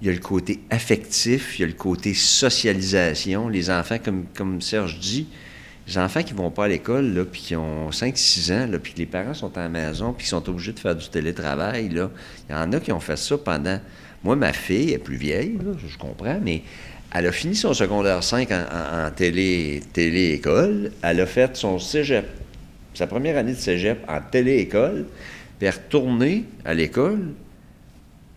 [0.00, 3.48] il y a le côté affectif, il y a le côté socialisation.
[3.48, 5.26] Les enfants, comme, comme Serge dit,
[5.86, 8.98] les enfants qui vont pas à l'école, puis qui ont 5-6 ans, là, puis que
[8.98, 12.10] les parents sont à la maison, puis qui sont obligés de faire du télétravail, là,
[12.48, 13.80] il y en a qui ont fait ça pendant...
[14.24, 16.62] Moi, ma fille est plus vieille, je comprends, mais
[17.14, 20.90] elle a fini son secondaire 5 en, télé, télé-école.
[21.02, 22.26] Elle a fait son cégep
[22.96, 25.06] sa première année de cégep en télé-école,
[25.58, 27.34] puis elle à l'école,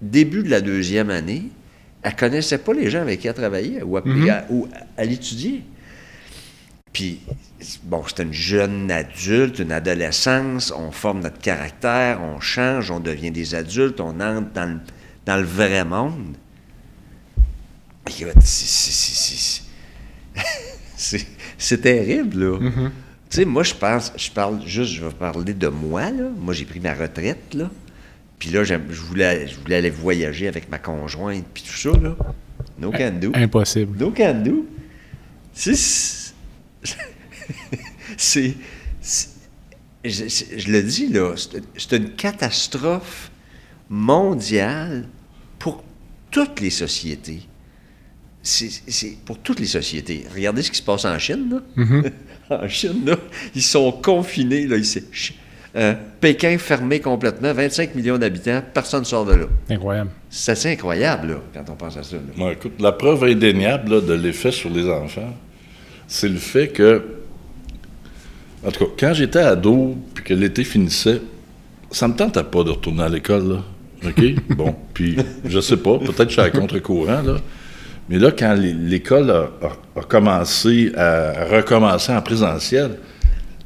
[0.01, 1.43] début de la deuxième année,
[2.03, 4.43] elle connaissait pas les gens avec qui elle travaillait ou, mhm.
[4.49, 4.67] ou
[4.97, 5.61] elle étudiait.
[6.91, 7.19] Puis,
[7.83, 13.31] bon, c'est une jeune adulte, une adolescence, on forme notre caractère, on change, on devient
[13.31, 14.79] des adultes, on entre dans le,
[15.25, 16.35] dans le vrai monde.
[20.97, 22.59] c'est terrible, là.
[22.59, 22.91] Mhm.
[23.29, 26.29] Tu sais, moi, je pense, je parle juste, je vais parler de moi, là.
[26.35, 27.69] Moi, j'ai pris ma retraite, là.
[28.39, 32.15] Puis là, je voulais, je voulais aller voyager avec ma conjointe, puis tout ça, là.
[32.79, 33.31] No can do.
[33.35, 33.97] Impossible.
[33.99, 34.65] No can do.
[35.53, 35.75] C'est.
[38.17, 38.55] c'est.
[40.05, 40.23] Je,
[40.57, 43.29] je, le dis, là, c'est une catastrophe
[43.89, 45.09] mondiale
[45.57, 45.83] pour
[46.31, 47.41] toutes les sociétés.
[48.49, 50.25] C'est pour toutes les sociétés.
[50.33, 51.83] Regardez ce qui se passe en Chine, là.
[51.83, 52.11] Mm-hmm.
[52.49, 53.15] en Chine, là,
[53.55, 54.65] ils sont confinés.
[54.65, 54.77] Là,
[55.75, 59.45] euh, Pékin fermé complètement, 25 millions d'habitants, personne ne sort de là.
[59.69, 60.09] Incroyable.
[60.29, 62.17] C'est assez incroyable là, quand on pense à ça.
[62.51, 65.31] écoute, la preuve indéniable de l'effet sur les enfants,
[66.07, 67.03] c'est le fait que,
[68.65, 71.21] en tout cas, quand j'étais ado, puis que l'été finissait,
[71.91, 73.63] ça me tentait pas de retourner à l'école, là.
[74.09, 74.23] OK?
[74.55, 77.37] bon, puis je sais pas, peut-être que je suis à contre-courant, là.
[78.09, 82.97] Mais là, quand l'école a, commencé à recommencer en présentiel,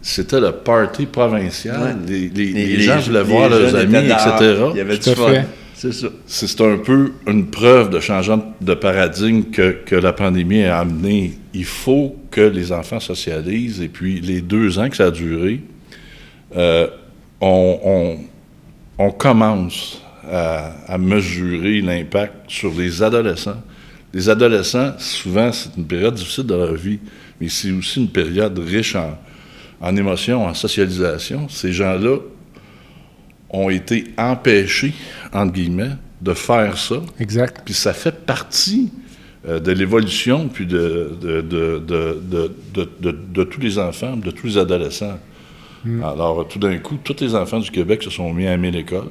[0.01, 1.97] c'était le party provincial.
[2.06, 4.65] Les, gens voulaient voir leurs amis, etc.
[4.71, 5.34] Il y avait du fun.
[5.73, 6.08] C'est ça.
[6.27, 11.34] C'est un peu une preuve de changement de paradigme que, la pandémie a amené.
[11.53, 13.82] Il faut que les enfants socialisent.
[13.82, 15.62] Et puis, les deux ans que ça a duré,
[16.58, 16.88] euh,
[17.39, 18.17] on,
[19.17, 23.62] commence à mesurer l'impact sur les adolescents
[24.13, 26.99] les adolescents, souvent, c'est une période difficile de leur vie,
[27.41, 31.49] mais c'est aussi une période riche en, émotions, en socialisation.
[31.49, 32.17] Ces gens-là
[33.49, 34.93] ont été empêchés,
[35.34, 37.02] entre guillemets, de faire ça.
[37.19, 37.62] Exact.
[37.65, 38.91] Puis ça fait partie
[39.47, 45.19] euh, de l'évolution, puis de de, tous les enfants, de tous les adolescents.
[45.84, 46.04] Hmm.
[46.04, 49.10] Alors, tout d'un coup, tous les enfants du Québec se sont mis à aimer l'école.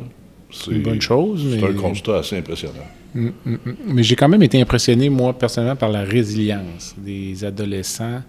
[0.51, 1.45] C'est une bonne chose.
[1.51, 2.87] C'est un constat assez impressionnant.
[3.14, 3.75] Mm, mm, mm.
[3.88, 8.22] Mais j'ai quand même été impressionné, moi, personnellement, par la résilience des adolescents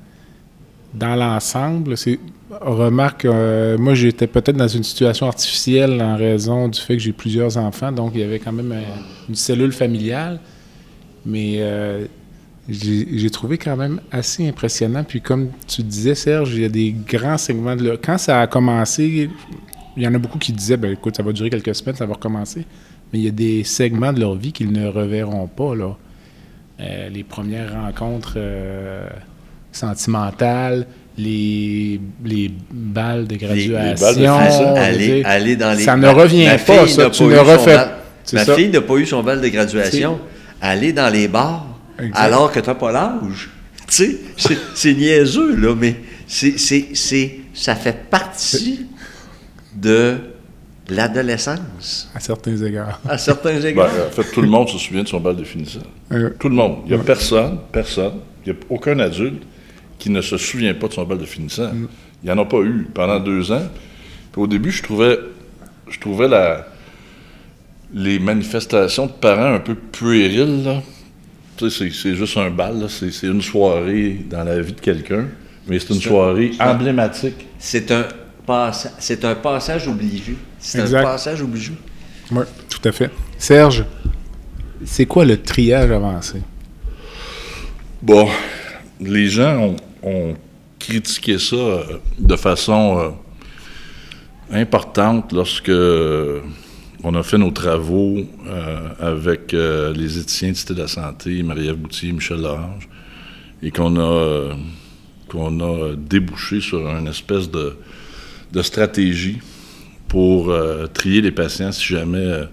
[0.93, 1.95] dans l'ensemble.
[2.61, 7.13] Remarque, euh, moi, j'étais peut-être dans une situation artificielle en raison du fait que j'ai
[7.13, 8.81] plusieurs enfants, donc il y avait quand même euh,
[9.29, 10.39] une cellule familiale.
[11.25, 12.05] Mais euh,
[12.67, 15.05] j'ai trouvé quand même assez impressionnant.
[15.05, 17.97] Puis comme tu disais, Serge, il y a des grands segments de...
[18.03, 19.29] Quand ça a commencé,
[19.95, 22.05] il y en a beaucoup qui disaient, ben écoute, ça va durer quelques semaines, ça
[22.05, 22.65] va recommencer
[23.13, 25.75] mais il y a des segments de leur vie qu'ils ne reverront pas.
[25.75, 25.95] Là.
[26.79, 29.07] Euh, les premières rencontres euh,
[29.71, 34.73] sentimentales, les, les balles de graduation.
[35.23, 35.83] aller, dans les.
[35.83, 37.11] Ça ne revient pas, ça.
[37.11, 37.77] Tu ne refais
[38.33, 40.19] Ma fille n'a pas eu son bal de graduation.
[40.59, 41.67] Aller dans les bars
[42.13, 43.49] alors que tu n'as pas l'âge.
[43.85, 45.95] Tu sais, c'est niaiseux, là, mais
[46.25, 46.55] c'est,
[47.53, 48.87] ça fait partie
[49.75, 50.15] de
[50.89, 52.09] l'adolescence.
[52.13, 52.99] À certains égards.
[53.07, 53.89] À certains ben, égards.
[54.07, 55.79] en fait, tout le monde se souvient de son bal de finissant.
[56.11, 56.79] Euh, tout le monde.
[56.85, 58.13] Il n'y a personne, personne,
[58.45, 59.43] il n'y a aucun adulte
[59.97, 61.71] qui ne se souvient pas de son bal de finissant.
[61.73, 61.87] Mm.
[62.23, 63.63] Il n'y en a pas eu pendant deux ans.
[64.35, 65.17] au début, je trouvais,
[65.89, 66.67] je trouvais la,
[67.93, 70.63] les manifestations de parents un peu puériles.
[70.63, 70.81] Là.
[71.57, 75.27] Tu sais, c'est juste un bal, c'est une soirée dans la vie de quelqu'un,
[75.67, 77.45] mais c'est une soirée emblématique.
[77.59, 78.07] C'est un,
[78.99, 80.35] c'est un passage obligé.
[80.59, 81.73] C'est un passage obligé.
[82.31, 83.09] Oui, tout à fait.
[83.37, 83.85] Serge,
[84.85, 86.41] c'est quoi le triage avancé?
[88.01, 88.27] Bon,
[88.99, 90.35] les gens ont,
[90.79, 91.83] critiqué ça euh,
[92.19, 93.09] de façon euh,
[94.51, 95.71] importante lorsque
[97.05, 101.77] on a fait nos travaux euh, avec les éthiciens de Cité de la Santé, Marie-Ève
[101.77, 102.89] Boutier, Michel Lorange,
[103.61, 104.49] et qu'on a,
[105.29, 107.77] qu'on a débouché sur une espèce de
[108.53, 109.39] de stratégie
[110.07, 112.45] pour euh, trier les patients si jamais euh,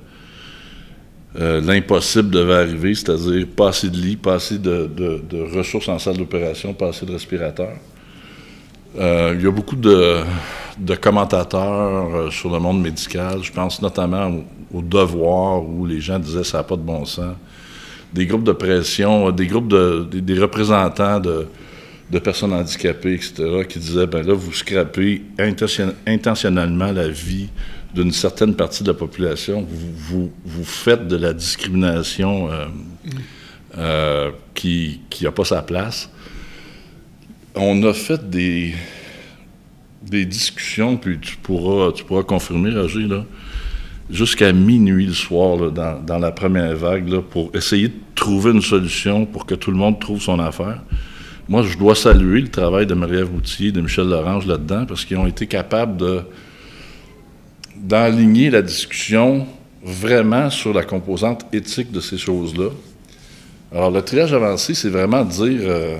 [1.39, 4.89] euh, l'impossible devait arriver, c'est-à-dire pas assez de lits, pas assez de,
[5.55, 7.77] ressources en salle d'opération, pas assez de respirateurs.
[8.97, 10.25] il y a beaucoup de,
[11.01, 13.41] commentateurs sur le monde médical.
[13.43, 17.37] Je pense notamment au, devoir où les gens disaient ça n'a pas de bon sens.
[18.13, 21.47] Des groupes de pression, des groupes de, des représentants de,
[22.11, 25.23] de personnes handicapées, etc., qui disaient, ben là, vous scrapez
[26.07, 27.49] intentionnellement la vie
[27.95, 32.67] d'une certaine partie de la population, vous, vous, faites de la discrimination euh,
[33.79, 36.09] euh, qui n'a pas sa place.
[37.57, 38.75] On a fait des,
[40.03, 43.25] des discussions, puis tu pourras, tu pourras confirmer, Roger, là,
[44.09, 48.63] jusqu'à minuit le soir, dans, dans, la première vague, là, pour essayer de trouver une
[48.63, 50.83] solution pour que tout le monde trouve son affaire.
[51.51, 55.17] Moi, je dois saluer le travail de Marie-Ève Boutier, de Michel Lorange là-dedans, parce qu'ils
[55.17, 56.23] ont été capables de
[57.75, 59.49] d'enligner la discussion
[59.83, 62.69] vraiment sur la composante éthique de ces choses-là.
[63.73, 65.99] Alors, le triage avancé, c'est vraiment dire, euh,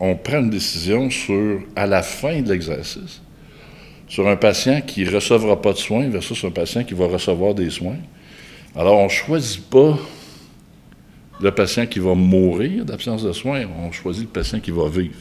[0.00, 3.20] on prend une décision sur, à la fin de l'exercice,
[4.08, 7.52] sur un patient qui ne recevra pas de soins versus un patient qui va recevoir
[7.52, 7.98] des soins.
[8.74, 9.98] Alors, on ne choisit pas
[11.40, 15.16] le patient qui va mourir d'absence de soins, on choisit le patient qui va vivre.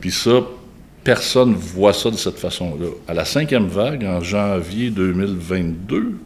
[0.00, 0.42] Puis ça,
[1.04, 2.88] personne ne voit ça de cette façon-là.
[3.06, 6.18] À la cinquième vague, en janvier 2022,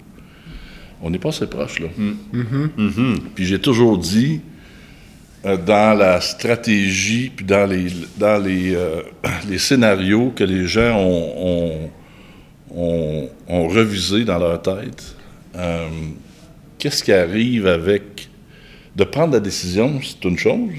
[1.02, 1.88] on n'est pas assez proche, là.
[1.96, 2.16] Mm.
[2.32, 2.68] Mm-hmm.
[2.78, 3.18] Mm-hmm.
[3.34, 4.40] Puis j'ai toujours dit,
[5.44, 9.02] euh, dans la stratégie, puis dans les, dans les, euh,
[9.48, 11.90] les scénarios que les gens ont,
[12.70, 15.14] ont, ont, revisé dans leur tête,
[15.54, 15.88] euh,
[16.78, 18.13] qu'est-ce qui arrive avec
[18.96, 20.70] de prendre la décision, c'est une chose,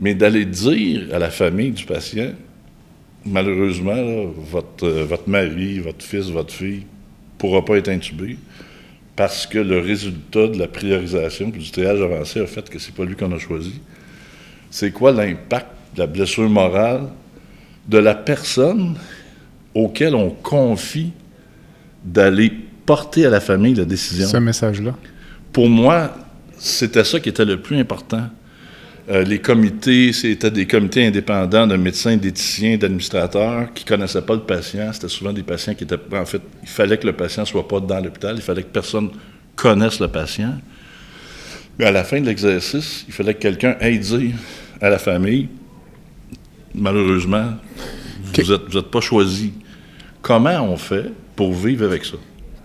[0.00, 2.32] Mais d'aller dire à la famille du patient,
[3.24, 8.36] malheureusement, là, votre, euh, votre mari, votre fils, votre fille ne pourra pas être intubé
[9.18, 13.04] parce que le résultat de la priorisation du triage avancé a fait que c'est pas
[13.04, 13.80] lui qu'on a choisi.
[14.70, 17.08] C'est quoi l'impact de la blessure morale
[17.88, 18.94] de la personne
[19.74, 21.10] auquel on confie
[22.04, 22.52] d'aller
[22.86, 24.28] porter à la famille la décision?
[24.28, 24.94] Ce message-là.
[25.52, 26.14] Pour moi,
[26.58, 28.28] c'était ça qui était le plus important.
[29.10, 34.34] Euh, les comités, c'était des comités indépendants de médecins, d'éthiciens, d'administrateurs qui ne connaissaient pas
[34.34, 34.92] le patient.
[34.92, 35.98] C'était souvent des patients qui étaient.
[36.12, 38.68] En fait, il fallait que le patient ne soit pas dans l'hôpital, il fallait que
[38.72, 39.10] personne
[39.56, 40.54] connaisse le patient.
[41.78, 44.34] Mais à la fin de l'exercice, il fallait que quelqu'un aille dire
[44.80, 45.48] à la famille
[46.74, 47.54] malheureusement,
[48.34, 49.52] vous n'êtes pas choisi.
[50.22, 52.16] Comment on fait pour vivre avec ça?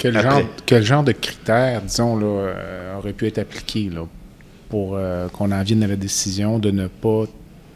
[0.04, 4.02] Quel, genre, quel genre, de critères, disons, là, euh, aurait pu être appliqué là,
[4.68, 7.24] pour euh, qu'on en vienne à la décision de ne pas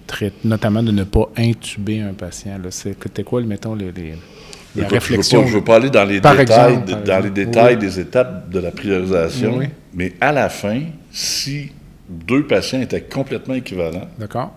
[0.07, 2.59] traiter, notamment de ne pas intuber un patient?
[2.69, 5.43] C'était quoi, mettons, les, les, réflexions?
[5.43, 8.71] Je ne veux, pas aller dans les détails, dans les détails des étapes de la
[8.71, 9.61] priorisation,
[9.93, 11.71] mais à la fin, si
[12.09, 14.53] deux patients étaient complètement équivalents, D'accord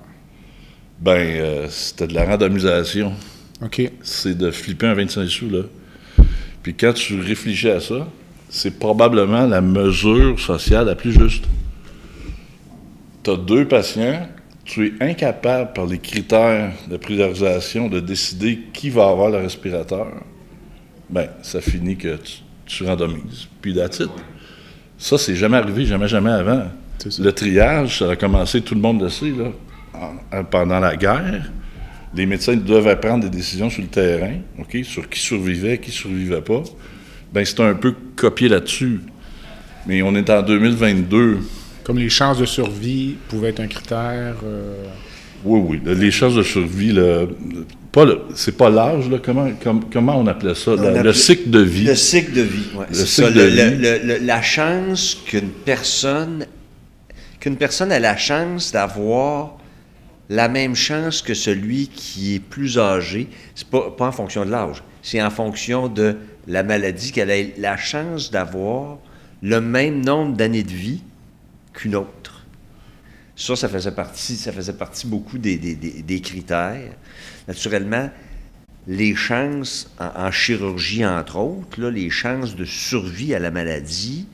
[0.99, 3.13] ben, euh, c'était de la randomisation.
[3.63, 3.81] OK.
[4.03, 5.63] C'est de flipper un 25 sous, là.
[6.63, 8.07] Puis quand tu réfléchis à ça,
[8.49, 11.45] c'est probablement la mesure sociale la plus juste.
[13.23, 14.29] Tu as deux patients,
[14.65, 20.09] tu es incapable par les critères de priorisation de décider qui va avoir le respirateur.
[21.09, 22.19] Ben, ça finit que
[22.67, 23.49] tu, randomises.
[23.61, 24.03] Puis that's
[24.99, 26.65] Ça, c'est jamais arrivé, jamais, jamais avant.
[27.19, 31.51] Le triage, ça a commencé, tout le monde le sait, là, pendant la guerre,
[32.15, 36.41] les médecins devaient prendre des décisions sur le terrain, OK, sur qui survivait, qui survivait
[36.41, 36.63] pas.
[37.33, 39.01] Ben c'est un peu copié là-dessus.
[39.87, 41.39] Mais on est en 2022.
[41.85, 44.37] Comme les chances de survie pouvaient être un critère.
[44.45, 44.85] Euh,
[45.45, 45.95] oui, oui.
[45.95, 47.29] Les chances de survie, le,
[47.93, 48.05] pas
[48.35, 49.49] c'est pas l'âge, comment,
[49.91, 50.73] comment on appelait ça?
[50.77, 51.85] le cycle de vie.
[51.85, 54.19] Le cycle de vie, oui.
[54.23, 56.47] la chance qu'une personne,
[57.39, 59.60] qu'une personne ait la chance d'avoir
[60.31, 63.29] la même chance que celui qui est plus âgé.
[63.55, 66.17] C'est pas, pas en fonction de l'âge, c'est en fonction de
[66.47, 68.99] la maladie qu'elle a la chance d'avoir
[69.43, 71.03] le même nombre d'années de vie
[71.75, 72.47] qu'une autre.
[73.35, 76.93] Ça, ça faisait partie, ça faisait partie beaucoup des, critères.
[77.49, 78.11] Naturellement,
[78.87, 84.27] les chances en, chirurgie, entre autres, là, les chances de survie à la maladie,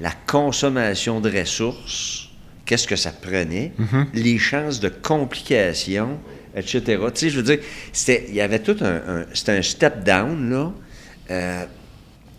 [0.00, 2.25] la consommation de ressources,
[2.66, 4.06] qu'est-ce que ça prenait, mhm.
[4.12, 6.18] les chances de complications,
[6.54, 6.82] etc.
[6.82, 7.58] Tu sais, je veux dire,
[8.28, 10.72] il y avait tout un, c'était un step down, là.
[11.30, 11.64] Euh,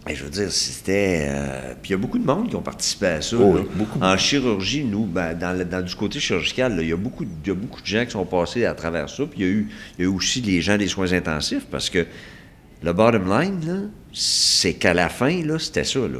[0.10, 1.28] et je veux dire, c'était.
[1.30, 3.36] Euh, puis il y a beaucoup de monde qui ont participé à ça.
[3.38, 3.58] Oh
[4.00, 7.54] en chirurgie, nous, ben, dans, dans, du côté chirurgical, il y, a beaucoup, y a
[7.54, 9.26] beaucoup de gens qui sont passés à travers ça.
[9.26, 9.70] Puis il y, a eu,
[10.00, 12.06] y a eu aussi les gens des soins intensifs parce que
[12.84, 16.00] le bottom line, c'est qu'à la fin, là, c'était ça.
[16.00, 16.20] Là.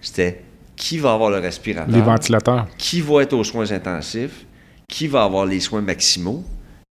[0.00, 0.42] C'était
[0.78, 4.46] qui va avoir le respirateur, les ventilateurs, qui va être aux soins intensifs,
[4.88, 6.44] qui va avoir les soins maximaux,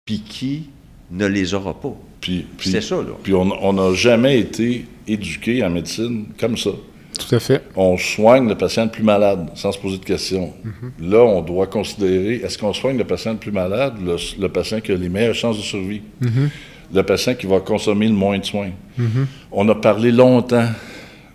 [0.05, 0.69] puis qui
[1.11, 1.95] ne les aura pas.
[2.21, 3.13] Puis, c'est ça, là.
[3.23, 6.71] Puis on n'a jamais été éduqué en médecine comme ça.
[7.17, 7.63] Tout à fait.
[7.77, 10.53] On soigne le patient le plus malade sans se poser de questions.
[10.65, 11.11] Mhm.
[11.11, 13.95] Là, on doit considérer est-ce qu'on soigne le patient le plus malade,
[14.39, 16.51] le, patient qui a les meilleures chances de survie, mhm.
[16.93, 18.71] le patient qui va consommer le moins de soins?
[18.99, 19.27] Mhm.
[19.53, 20.69] On a parlé longtemps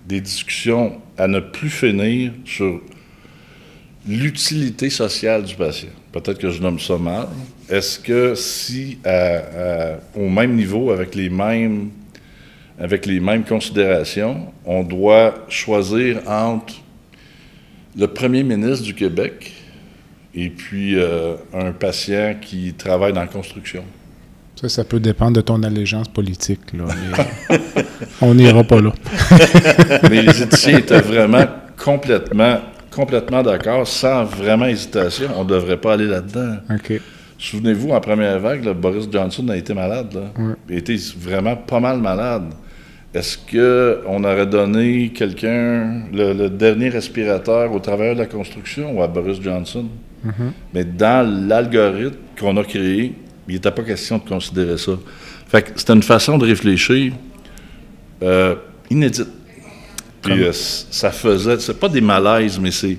[0.06, 2.82] des discussions à ne plus finir sur
[4.08, 5.90] l'utilité sociale du patient.
[6.12, 7.28] Peut-être que je nomme ça mal.
[7.70, 8.98] Est-ce que si,
[10.16, 11.92] au même niveau, avec les mêmes,
[12.80, 16.82] avec les mêmes considérations, on doit choisir entre
[17.96, 19.52] le premier ministre du Québec
[20.34, 23.84] et puis euh, un patient qui travaille dans la construction?
[24.62, 26.60] Ça, ça peut dépendre de ton allégeance politique.
[26.74, 26.86] Là,
[28.22, 28.92] on n'ira pas là.
[30.12, 31.46] mais les éthiciens étaient vraiment
[31.84, 32.60] complètement,
[32.92, 35.30] complètement d'accord, sans vraiment hésitation.
[35.36, 36.58] On ne devrait pas aller là-dedans.
[37.40, 40.16] Souvenez-vous, en première vague, Boris Johnson a été malade.
[40.70, 42.54] Il a été vraiment pas mal malade.
[43.16, 49.08] Est-ce qu'on aurait donné quelqu'un, le, dernier respirateur au travers de la construction ou à
[49.08, 49.88] Boris Johnson?
[50.24, 50.52] Mm-hmm.
[50.76, 53.16] Mais dans l'algorithme qu'on a créé,
[53.52, 54.94] il n'était pas question de considérer ça.
[55.48, 57.14] Fait que c'était une façon de réfléchir
[58.24, 58.56] euh,
[58.90, 59.28] inédite.
[60.22, 62.98] Puis euh, ça faisait, c'est pas des malaises, mais c'est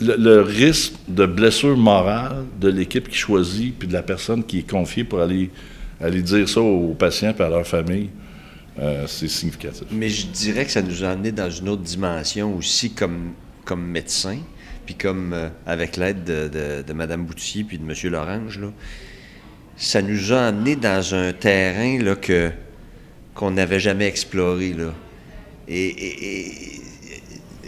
[0.00, 4.70] le, risque de blessure morale de l'équipe qui choisit, puis de la personne qui est
[4.70, 5.50] confiée pour aller,
[6.00, 8.10] aller dire ça aux patients et à leur famille.
[8.78, 9.88] Euh, c'est significatif.
[9.90, 13.32] Mais je dirais que ça nous a amené dans une autre dimension aussi comme,
[13.64, 14.38] comme médecin.
[14.86, 18.12] Puis comme euh, avec l'aide de, de, de Mme Boutier puis de M.
[18.12, 18.68] Lorange, là,
[19.76, 22.50] ça nous a amené dans un terrain là, que,
[23.34, 24.72] qu'on n'avais jamais exploré.
[24.74, 24.92] Là.
[25.68, 26.80] Et, et, et-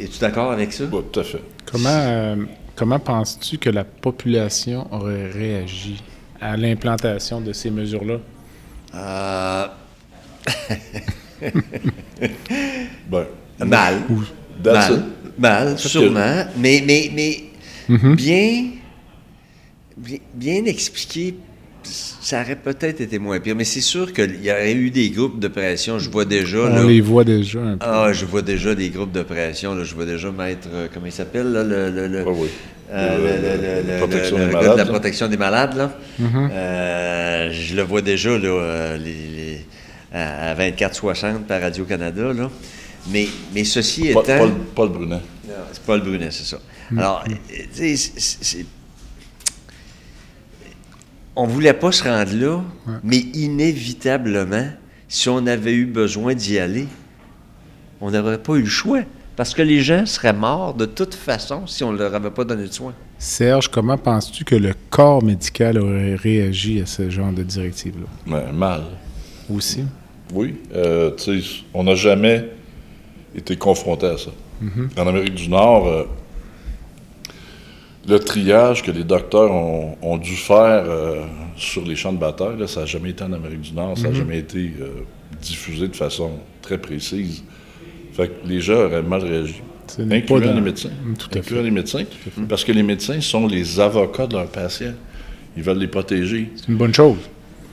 [0.05, 0.85] es-tu d'accord avec ça?
[0.93, 1.41] Oui, tout à fait.
[1.71, 2.37] Comment, euh,
[2.77, 6.03] comment penses-tu que la population aurait réagi
[6.41, 8.19] à l'implantation de ces mesures-là?
[8.95, 9.67] Euh,
[13.09, 13.27] Ben,
[13.67, 13.95] mal.
[14.65, 15.03] mal, it.
[15.39, 16.45] mal, que- sûrement.
[16.57, 17.41] Mais, mais, mais
[17.89, 18.15] Mhm.
[18.17, 18.65] bien,
[19.97, 21.37] bien, bien expliqué,
[21.87, 23.55] ça aurait peut-être été moins pire.
[23.57, 25.99] Mais c'est sûr qu'il y aurait eu des groupes de pression.
[25.99, 26.59] Je vois déjà.
[26.59, 27.87] On là, les voit déjà un peu.
[27.87, 29.75] Ah, je vois déjà des groupes de pression.
[29.75, 29.85] Là.
[29.85, 32.49] Je vois déjà maître, euh, comment il s'appelle, là, le, le, le- Oui, oui.
[32.93, 34.91] euh, le- le- le- le- protection le des gars de malades, la là.
[34.91, 35.77] protection des malades.
[35.77, 35.99] Là.
[36.19, 36.49] Mhm.
[36.53, 39.05] Euh, je le vois déjà là, euh, les-
[39.37, 39.67] les-
[40.13, 42.33] à à 24-60 par Radio-Canada.
[42.33, 42.51] Là.
[43.13, 44.39] Mais, mais ceci Paul, étant...
[44.39, 45.17] Paul, Paul Brunet.
[45.47, 46.59] Non, c'est Paul Brunet, c'est ça.
[46.97, 47.35] Alors, tu
[47.73, 48.67] sais, c'est- c'est-
[51.37, 52.63] on voulait pas se rendre là,
[53.03, 54.69] mais inévitablement,
[55.09, 56.87] si on avait eu besoin d'y aller,
[58.01, 59.01] on n'aurait pas eu le choix.
[59.37, 62.45] Parce que les gens seraient morts de toute façon si on ne leur avait pas
[62.45, 62.95] donné de soins.
[63.19, 68.07] Serge, comment penses-tu que le corps médical aurait réagi à ce genre de directive-là?
[68.27, 68.83] Ben, mal.
[69.53, 69.85] Aussi?
[70.33, 70.55] Oui.
[70.75, 72.49] Euh, tu sais, on n'a jamais
[73.35, 74.31] été confronté à ça.
[74.97, 76.05] En Amérique du Nord, euh,
[78.07, 81.23] le triage que les docteurs ont, ont dû faire euh,
[81.57, 84.09] sur les champs de bataille, là, ça n'a jamais été en Amérique du Nord, ça
[84.09, 84.89] n'a jamais été euh,
[85.41, 86.33] diffusé de façon
[86.63, 87.43] très précise.
[88.13, 89.57] Fait que les gens auraient mal réagi.
[89.99, 90.91] Incluant dans- les médecins.
[91.05, 91.65] Mm, tout à Incluant fait.
[91.65, 92.05] les médecins.
[92.49, 94.95] Parce que les médecins sont les avocats de leurs patients.
[95.57, 96.51] Ils veulent les protéger.
[96.57, 97.19] C'est une bonne chose.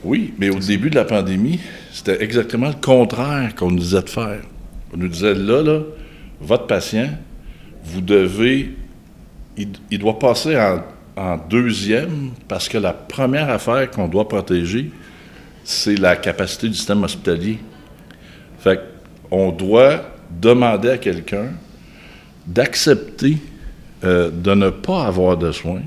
[0.04, 1.60] Oui, mais au début de la pandémie,
[1.92, 4.42] c'était exactement le contraire qu'on nous disait de faire.
[4.94, 5.80] On nous disait, là, là,
[6.42, 7.10] votre patient,
[7.86, 8.72] vous devez,
[9.58, 10.82] il, doit passer en,
[11.16, 14.92] en deuxième parce que la première affaire qu'on doit protéger,
[15.64, 17.60] c'est la capacité du système hospitalier.
[18.60, 18.80] Fait
[19.30, 20.02] qu'on doit
[20.40, 21.52] demander à quelqu'un
[22.46, 23.38] d'accepter
[24.04, 25.84] euh, de ne pas avoir de soins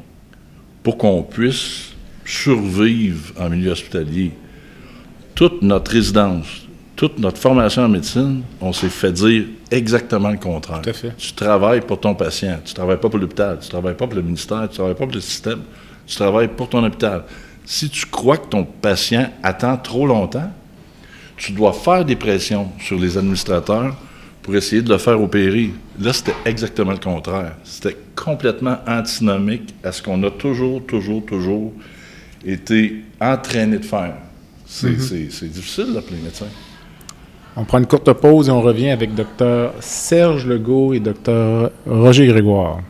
[0.82, 1.92] pour qu'on puisse
[2.24, 4.32] survivre en milieu hospitalier.
[5.34, 9.44] Toute notre résidence, toute notre formation en médecine, on s'est fait dire
[9.76, 10.82] exactement le contraire.
[10.82, 11.12] Tout à fait.
[11.16, 14.22] Tu travailles pour ton patient, tu travailles pas pour l'hôpital, tu travailles pas pour le
[14.22, 15.60] ministère, tu travailles pas pour le système,
[16.06, 17.24] tu travailles pour ton hôpital.
[17.64, 20.50] Si tu crois que ton patient attend trop longtemps,
[21.36, 23.96] tu dois faire des pressions sur les administrateurs
[24.42, 25.70] pour essayer de le faire opérer.
[25.98, 27.54] Là, c'était exactement le contraire.
[27.64, 31.72] C'était complètement antinomique à ce qu'on a toujours, toujours, toujours
[32.44, 34.14] été entraîné de faire.
[34.66, 36.46] C'est c'est- c'est difficile, les médecins.
[37.56, 42.26] On prend une courte pause et on revient avec Dr Serge Legault et Dr Roger
[42.26, 42.80] Grégoire.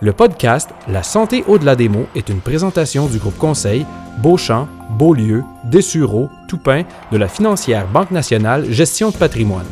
[0.00, 3.84] Le podcast La santé au-delà des mots est une présentation du groupe conseil
[4.22, 4.68] Beauchamp,
[4.98, 9.66] Beaulieu, Dessureau, Toupin de la financière Banque nationale Gestion de patrimoine.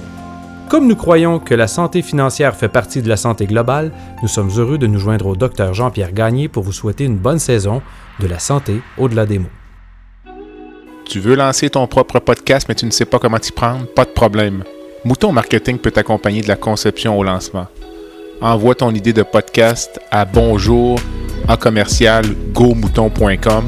[0.69, 3.93] Comme nous croyons que la santé financière fait partie de la santé globale,
[4.23, 7.39] nous sommes heureux de nous joindre au docteur Jean-Pierre Gagné pour vous souhaiter une bonne
[7.39, 7.81] saison
[8.19, 9.47] de la santé au-delà des mots.
[11.07, 13.87] Tu veux lancer ton propre podcast, mais tu ne sais pas comment t'y prendre?
[13.87, 14.65] Pas de problème.
[15.05, 17.67] Mouton Marketing peut t'accompagner de la conception au lancement.
[18.41, 20.99] Envoie ton idée de podcast à bonjour
[21.47, 23.65] à commercial gomouton.com.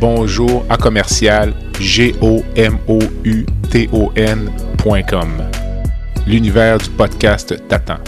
[0.00, 5.28] Bonjour à commercial g o m o u t o n.com.
[6.26, 7.98] L'univers du podcast t'attend.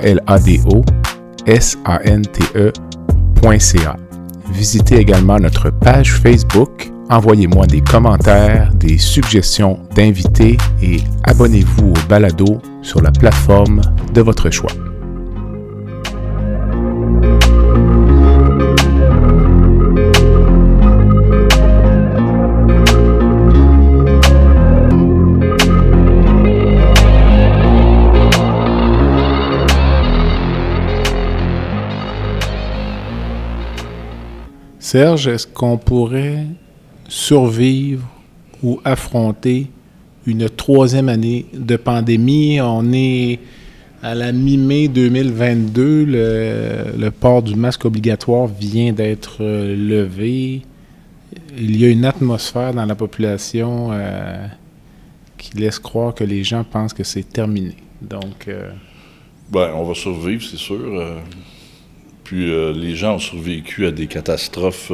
[4.52, 12.62] Visitez également notre page Facebook, envoyez-moi des commentaires, des suggestions d'invités et abonnez-vous au balado
[12.82, 13.80] sur la plateforme
[14.14, 14.70] de votre choix.
[34.94, 36.46] Serge, est-ce qu'on pourrait
[37.08, 38.06] survivre
[38.62, 39.66] ou affronter
[40.24, 42.60] une troisième année de pandémie?
[42.60, 43.40] On est
[44.04, 46.04] à la mi-mai 2022.
[46.96, 50.62] Le, port du masque obligatoire vient d'être euh, levé.
[51.58, 54.46] Il y a une atmosphère dans la population euh,
[55.36, 57.74] qui laisse croire que les gens pensent que c'est terminé.
[58.00, 58.46] Donc.
[58.46, 58.70] Euh,
[59.50, 60.78] ben, on va survivre, c'est sûr.
[62.34, 64.90] Puis les gens ont survécu à des catastrophes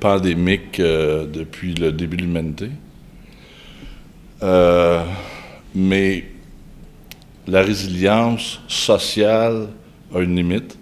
[0.00, 2.70] pandémiques depuis le début de l'humanité.
[5.76, 6.24] mais
[7.46, 9.68] la résilience sociale
[10.12, 10.76] a une limite.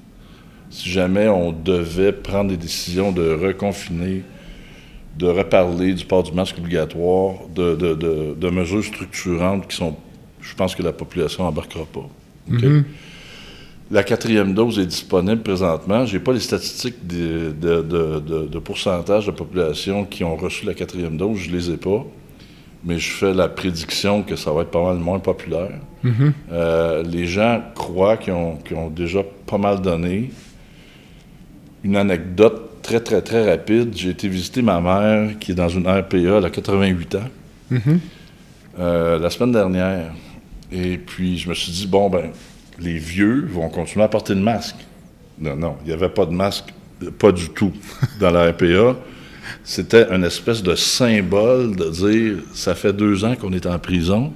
[0.70, 4.22] Si jamais on devait prendre des décisions de reconfiner,
[5.18, 9.96] de reparler du port du masque obligatoire, de, mesures structurantes qui sont,
[10.40, 12.08] je pense que la population n'embarquera pas.
[12.50, 12.84] Mm-hmm.
[13.90, 16.04] La quatrième dose est disponible présentement.
[16.04, 21.16] Je n'ai pas les statistiques de, de, pourcentage de population qui ont reçu la quatrième
[21.16, 22.04] dose, je ne les ai pas
[22.84, 25.72] mais je fais la prédiction que ça va être pas mal moins populaire.
[26.04, 26.32] Mm-hmm.
[26.52, 30.30] Euh, les gens croient qu'ils ont, déjà pas mal donné.
[31.84, 33.92] Une anecdote très, très, très rapide.
[33.96, 37.18] J'ai été visiter ma mère qui est dans une RPA, elle a 88 ans,
[37.72, 37.98] mm-hmm.
[38.78, 40.12] euh, la semaine dernière.
[40.70, 42.30] Et puis, je me suis dit, bon, ben,
[42.78, 44.76] les vieux vont continuer à porter le masque.
[45.38, 46.72] Non, non, il n'y avait pas de masque,
[47.18, 47.72] pas du tout,
[48.20, 48.96] dans la RPA
[49.64, 54.32] c'était une espèce de symbole de dire ça fait deux ans qu'on est en prison,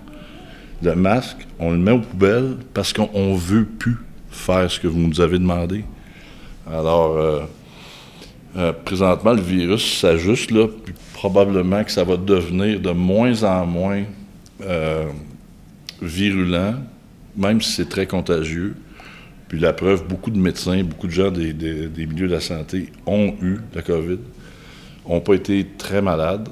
[0.83, 3.97] le masque, on le met aux poubelles parce qu'on ne veut plus
[4.31, 5.85] faire ce que vous nous avez demandé.
[6.71, 7.41] Alors, euh,
[8.57, 13.65] euh, présentement, le virus s'ajuste, là, puis probablement que ça va devenir de moins en
[13.65, 14.03] moins
[14.63, 15.07] euh,
[16.01, 16.75] virulent,
[17.37, 18.75] même si c'est très contagieux.
[19.49, 22.91] Puis la preuve, beaucoup de médecins, beaucoup de gens des, des milieux de la santé
[23.07, 24.19] ont eu la COVID
[25.09, 26.49] n'ont pas été très malades.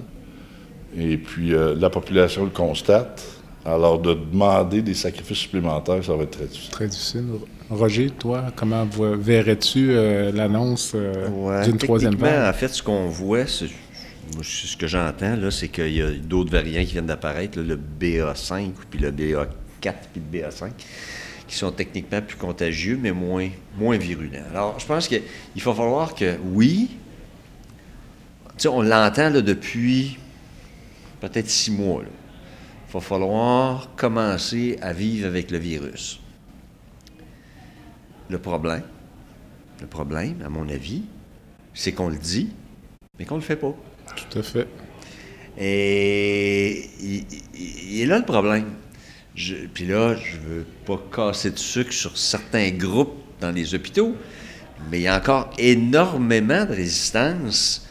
[0.96, 3.22] Et puis, euh, la population le constate.
[3.64, 6.70] Alors, de demander des sacrifices supplémentaires, ça va être très difficile.
[6.70, 7.24] Très difficile.
[7.68, 12.48] Roger, toi, comment verrais-tu euh, l'annonce euh, d'une troisième vague?
[12.48, 16.92] En fait, ce qu'on voit, ce que j'entends, c'est qu'il y a d'autres variants qui
[16.92, 19.46] viennent d'apparaître, le BA5, puis le BA4,
[19.80, 20.70] puis le BA5,
[21.46, 24.44] qui sont techniquement plus contagieux, mais moins, moins virulents.
[24.50, 25.22] Alors, je pense qu'il
[25.56, 26.90] va falloir que, oui,
[28.68, 30.18] on l'entend depuis
[31.20, 32.02] peut-être six mois.
[32.88, 36.20] Il va falloir commencer à vivre avec le virus.
[38.28, 38.82] Le problème,
[39.80, 41.02] le problème, à mon avis,
[41.74, 42.50] c'est qu'on le dit,
[43.18, 43.74] mais qu'on ne le fait pas.
[44.16, 44.68] Tout à fait.
[45.58, 48.66] Et il, est là le problème.
[49.72, 54.14] Puis là, je ne veux pas casser de sucre sur certains groupes dans les hôpitaux,
[54.90, 57.86] mais il y a encore énormément de résistance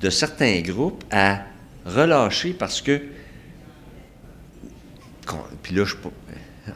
[0.00, 1.42] de certains groupes à
[1.84, 3.00] relâcher parce que.
[5.62, 5.94] Puis là, je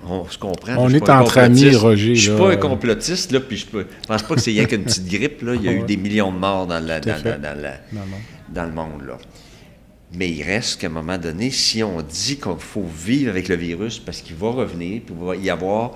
[0.06, 0.76] on se comprend.
[0.78, 2.14] On est entre amis, Roger.
[2.14, 4.84] Je suis pas un complotiste, là, puis je ne pense pas que c'est rien qu'une
[4.84, 5.42] petite grippe.
[5.42, 5.54] Là.
[5.54, 7.22] Il y a eu des millions de morts dans, la, dans,
[8.48, 9.02] dans, le monde.
[9.06, 9.18] Là.
[10.12, 13.54] Mais il reste qu'à un moment donné, si on dit qu'il faut vivre avec le
[13.54, 15.92] virus parce qu'il va revenir, puis il va y avoir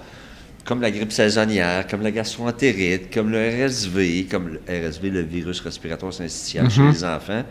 [0.65, 5.61] comme la grippe saisonnière, comme la gastroentérite, comme le RSV, comme le RSV, le virus
[5.61, 6.91] respiratoire syncytial chez mhm.
[6.91, 7.45] les enfants,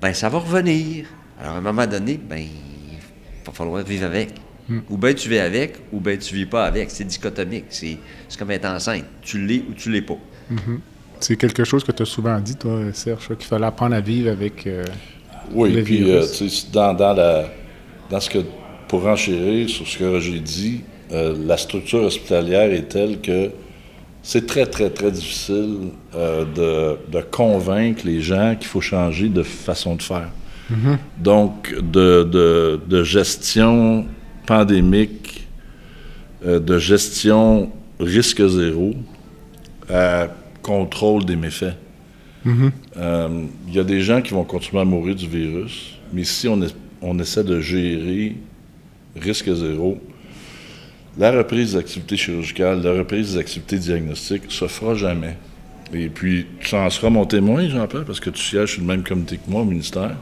[0.00, 1.06] ben ça va revenir.
[1.40, 2.98] Alors, à un moment donné, ben il
[3.46, 4.34] va falloir vivre avec.
[4.68, 4.80] Hmm.
[4.90, 6.90] Ou bien tu vis avec, ou bien tu vis pas avec.
[6.90, 7.66] C'est dichotomique.
[7.70, 7.98] C'est
[8.38, 9.04] comme être enceinte.
[9.22, 10.18] Tu l'es ou tu l'es pas.
[10.50, 10.80] Mhm.
[11.20, 14.30] C'est quelque chose que tu as souvent dit, toi, Serge, qu'il fallait apprendre à vivre
[14.30, 14.84] avec euh,
[15.52, 16.24] oui, le puis, euh,
[16.72, 17.44] dans, dans, la,
[18.10, 18.38] dans ce que,
[18.88, 20.80] pour enchérir sur ce que j'ai dit,
[21.12, 23.50] euh, la structure hospitalière est telle que
[24.22, 29.96] c'est très, très, très difficile euh, de, convaincre les gens qu'il faut changer de façon
[29.96, 30.28] de faire.
[30.70, 30.98] Mm-hmm.
[31.18, 34.06] Donc, de, gestion
[34.44, 35.46] pandémique,
[36.44, 38.92] euh, de gestion risque zéro,
[39.88, 40.28] à
[40.62, 41.76] contrôle des méfaits.
[42.46, 43.48] Mm-hmm.
[43.68, 46.60] Il y a des gens qui vont continuer à mourir du virus, mais si on,
[47.02, 48.36] on essaie de gérer
[49.16, 49.98] risque zéro,
[51.18, 55.36] la reprise des activités chirurgicales, la reprise des activités diagnostiques se fera jamais.
[55.92, 59.02] Et puis, tu en seras mon témoin, Jean-Pierre, parce que tu sièges sur le même
[59.02, 60.16] comité que moi au ministère.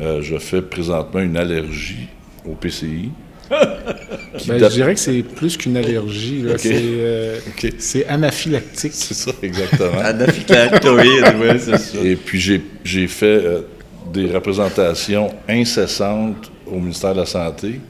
[0.00, 2.08] Euh, je fais présentement une allergie
[2.44, 3.10] au PCI.
[3.50, 6.44] Ben, je dirais que c'est plus qu'une allergie.
[6.46, 7.38] Euh,
[7.78, 8.92] c'est anaphylactique.
[8.94, 9.98] C'est ça, exactement.
[10.02, 11.98] Anaphylactoïde, oui, c'est ça.
[12.02, 12.40] Et puis,
[12.84, 13.60] j'ai fait euh,
[14.12, 17.80] des représentations incessantes au ministère de la Santé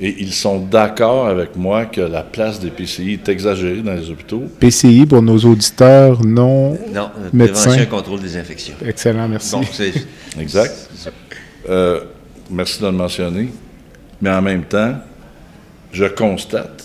[0.00, 4.10] et ils sont d'accord avec moi que la place des PCI est exagérée dans les
[4.10, 4.42] hôpitaux.
[4.58, 7.70] PCI, pour nos auditeurs non, non euh, médecins.
[7.70, 8.74] Prévention et contrôle des infections.
[8.84, 9.54] Excellent, merci.
[10.40, 10.90] exact.
[11.68, 12.00] Euh,
[12.50, 13.48] merci de le mentionner.
[14.20, 14.94] Mais en même temps,
[15.92, 16.84] je constate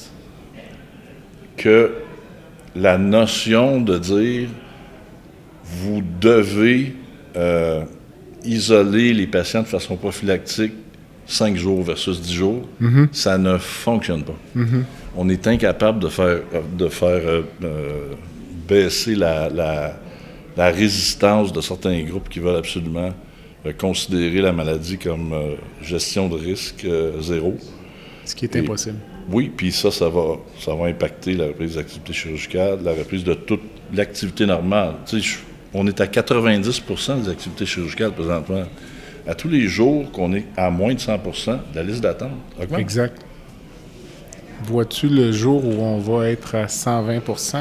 [1.58, 1.92] que
[2.76, 4.50] la notion de dire
[5.64, 6.96] vous devez
[7.36, 7.84] euh,
[8.44, 10.74] isoler les patients de façon prophylactique
[11.28, 13.10] 5 jours versus 10 jours, Mhm.
[13.12, 14.36] ça ne fonctionne pas.
[15.16, 16.40] On est incapable de faire,
[16.78, 18.14] de faire euh, euh,
[18.68, 20.00] baisser la, la-
[20.58, 23.12] la résistance de certains groupes qui veulent absolument
[23.78, 27.56] considérer la maladie comme euh, gestion de risque euh, zéro.
[28.26, 28.98] Ce qui est Et- impossible.
[29.32, 33.24] Oui, puis ça, ça va, ça va impacter la reprise des activités chirurgicales, la reprise
[33.24, 33.62] de toute
[33.94, 34.94] l'activité normale.
[35.06, 35.38] Tu sais, je-
[35.74, 38.64] on est à 90% des activités chirurgicales présentement.
[39.28, 41.20] À tous les jours qu'on est à moins de 100
[41.76, 42.80] la liste d'attente augmente.
[42.80, 43.22] Exact.
[44.64, 47.58] Vois-tu le jour où on va être à 120%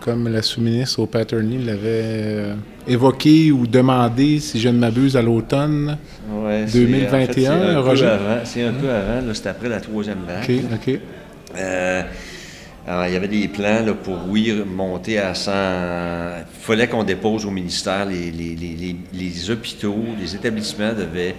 [0.00, 2.54] comme la sous-ministre au Paterny l'avait euh,
[2.86, 5.96] évoqué ou demandé, si je ne m'abuse, à l'automne?
[6.30, 8.06] Ouais, c'est- 2021, en fait, c'est un peu Roger?
[8.06, 10.50] avant- C'est un peu avant, là, c'est après la troisième vague.
[10.72, 11.00] OK, OK.
[11.58, 12.02] Euh,
[12.86, 15.52] alors, il y avait des plans là, pour, oui, monter à 100.
[15.52, 21.34] Il fallait qu'on dépose au ministère, les, les- les- les- les hôpitaux, les établissements devaient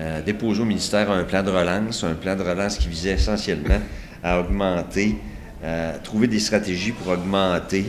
[0.00, 3.80] euh, déposer au ministère un plan de relance, un plan de relance qui visait essentiellement
[4.22, 5.16] à augmenter,
[5.64, 7.84] euh, trouver des stratégies pour augmenter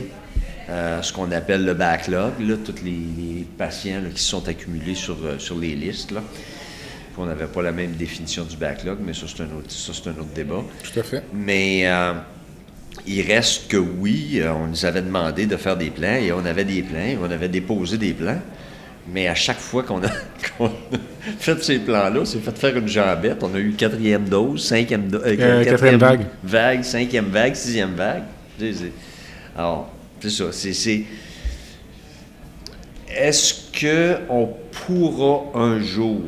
[0.70, 4.46] euh, ce qu'on appelle le backlog, là, tous les, les patients là, qui se sont
[4.48, 6.12] accumulés sur, euh, sur les listes.
[6.12, 6.20] Là.
[6.22, 9.92] Puis on n'avait pas la même définition du backlog, mais ça, c'est un autre, ça,
[9.92, 10.62] c'est un autre débat.
[10.82, 11.22] Tout à fait.
[11.34, 12.12] Mais euh,
[13.06, 16.64] il reste que oui, on nous avait demandé de faire des plans et on avait
[16.64, 18.38] des plans, et on avait déposé des plans.
[19.12, 20.08] Mais à chaque fois qu'on a,
[20.58, 20.70] qu'on a
[21.38, 23.42] fait ces plans-là, c'est fait faire une jambette.
[23.42, 26.26] On a eu quatrième dose, cinquième, do- euh, quatrième vague.
[26.44, 28.22] vague, cinquième vague, sixième vague.
[29.56, 29.90] Alors,
[30.20, 30.44] c'est ça.
[30.52, 31.04] C'est,
[33.08, 34.50] Est-ce qu'on
[34.86, 36.20] pourra un jour,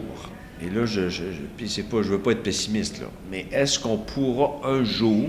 [0.61, 3.99] et là, je, je, je- pas, je veux pas être pessimiste, là, mais est-ce qu'on
[3.99, 5.29] pourra un jour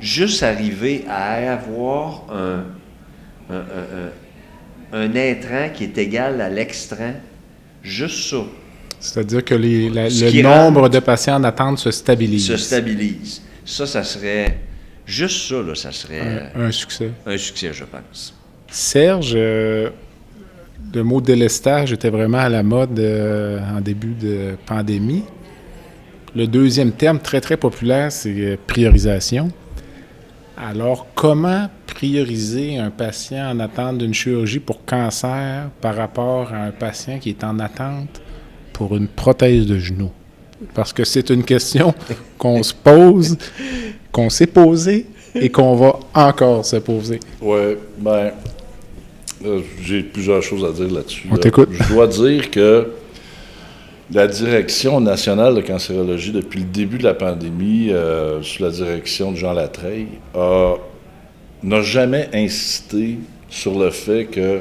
[0.00, 2.64] juste arriver à avoir un,
[3.50, 4.10] un, un-
[4.92, 7.14] un- intrant qui est égal à l'extrant,
[7.82, 8.42] juste ça,
[8.98, 12.46] C'est-à-dire que les- la- le nombre rentre de patients en attente se stabilise.
[12.46, 13.42] se stabilise.
[13.64, 14.58] Ça, ça serait,
[15.06, 17.10] juste ça, là, ça serait un, un succès.
[17.24, 18.34] un succès, je pense.
[18.68, 19.90] Serge, euh,
[20.94, 25.24] le mot délestage était vraiment à la mode euh, en début de pandémie.
[26.34, 29.50] Le deuxième terme très très populaire, c'est euh, priorisation.
[30.58, 36.70] Alors, comment prioriser un patient en attente d'une chirurgie pour cancer par rapport à un
[36.70, 38.20] patient qui est en attente
[38.72, 40.10] pour une prothèse de genou?
[40.74, 41.94] Parce que c'est une question
[42.38, 43.36] qu'on se pose,
[44.12, 47.20] qu'on s'est posée et qu'on va encore se poser.
[47.42, 48.32] Oui, ben,
[49.44, 51.28] euh, j'ai plusieurs choses à dire là-dessus.
[51.30, 51.40] On là.
[51.40, 51.68] t'écoute.
[51.72, 52.88] Je dois dire que
[54.12, 59.32] la Direction nationale de cancérologie, depuis le début de la pandémie, euh, sous la direction
[59.32, 60.74] de Jean Latreille, a-
[61.62, 63.18] n'a jamais insisté
[63.50, 64.60] sur le fait que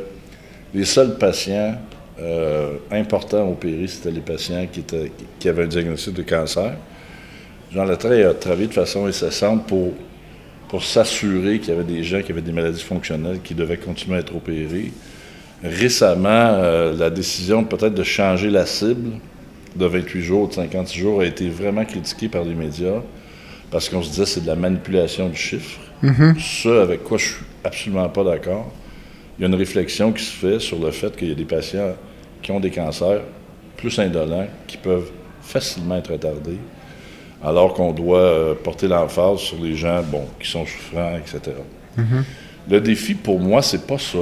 [0.73, 1.75] les seuls patients
[2.19, 6.73] euh, importants opérés, c'était les patients qui, étaient, qui avaient un diagnostic de cancer.
[7.71, 9.93] Jean Latreille a travaillé de façon incessante pour
[10.67, 14.17] pour s'assurer qu'il y avait des gens qui avaient des maladies fonctionnelles qui devaient continuer
[14.17, 14.91] à être opérés.
[15.63, 19.19] Récemment, euh, la décision peut-être de changer la cible
[19.75, 23.01] de 28 jours, de 56 jours, a été vraiment critiquée par les médias
[23.71, 25.79] parce qu'on se disait que c'est de la manipulation du chiffre.
[26.39, 28.71] Ce avec quoi je suis absolument pas d'accord.
[29.37, 31.45] Il y a une réflexion qui se fait sur le fait qu'il y a des
[31.45, 31.93] patients
[32.41, 33.21] qui ont des cancers
[33.75, 35.11] plus indolents qui peuvent
[35.41, 36.57] facilement être retardés
[37.43, 41.55] alors qu'on doit euh, porter l'emphase sur les gens bon, qui sont souffrants, etc.
[42.67, 44.17] Le défi pour moi, c'est pas ça.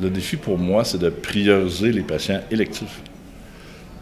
[0.00, 3.00] Le défi pour moi, c'est de prioriser les patients électifs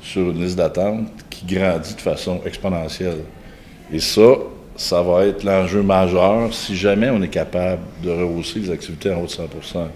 [0.03, 3.19] sur une liste d'attente qui grandit de façon exponentielle.
[3.93, 4.39] Et ça,
[4.77, 9.23] ça va être l'enjeu majeur si jamais on est capable de rehausser les activités en
[9.23, 9.89] haut de 100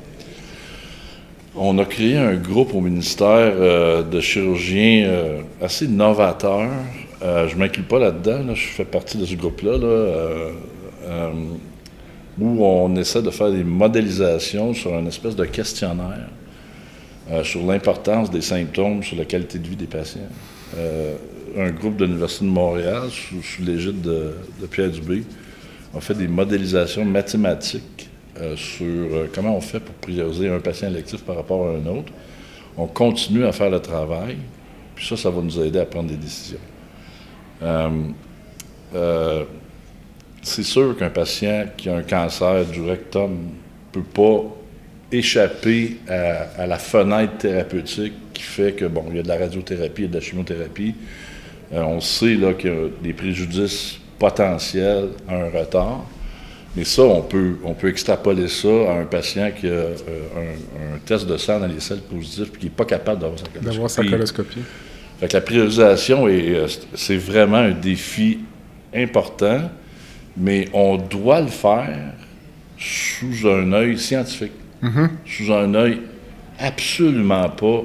[1.57, 6.69] On a créé un groupe au ministère euh, de chirurgiens euh, assez novateurs.
[7.23, 10.51] Euh, je ne m'inclus pas là-dedans, là, je fais partie de ce groupe-là, là,
[12.41, 16.29] où on essaie de faire des modélisations sur une espèce de questionnaire
[17.45, 20.21] sur l'importance des symptômes sur la qualité de vie des patients.
[21.57, 25.23] Un groupe de l'Université de Montréal, sous, sous l'égide de, de Pierre Dubé,
[25.97, 28.09] a fait des modélisations mathématiques
[28.41, 31.87] euh, sur euh, comment on fait pour prioriser un patient électif par rapport à un
[31.87, 32.13] autre.
[32.77, 34.39] On continue à faire le travail,
[34.97, 36.59] puis ça, ça va nous aider à prendre des décisions.
[37.63, 39.45] Euh,
[40.43, 43.37] c'est sûr qu'un patient qui a un cancer du rectum ne
[43.93, 44.43] peut pas
[45.13, 50.05] échapper à, la fenêtre thérapeutique qui fait que, bon, il y a de la radiothérapie,
[50.05, 50.95] a de la chimiothérapie.
[51.73, 56.05] On sait là, qu'il y a des préjudices potentiels à un retard.
[56.77, 59.95] Mais ça, on peut, on peut extrapoler ça à un patient qui a euh,
[60.37, 63.39] un, un test de sang dans les selles positives et qui n'est pas capable d'avoir
[63.39, 64.55] sa D'avoir sa coloscopie.
[64.55, 64.61] coloscopie.
[65.21, 68.41] Fait que la priorisation, est, euh, c'est vraiment un défi
[68.95, 69.71] important,
[70.37, 72.13] mais on doit le faire
[72.77, 74.53] sous un œil scientifique,
[75.25, 76.01] sous un œil
[76.59, 77.83] absolument pas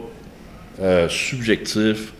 [0.81, 2.11] euh, subjectif,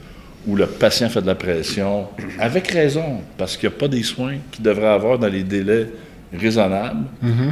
[0.47, 2.07] où le patient fait de la pression,
[2.39, 5.88] avec raison, parce qu'il n'y a pas des soins qu'il devrait avoir dans les délais
[6.34, 7.06] raisonnables.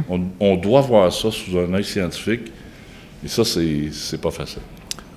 [0.08, 2.52] on, on doit voir ça sous un œil scientifique,
[3.24, 4.62] et ça, c'est, c'est pas facile.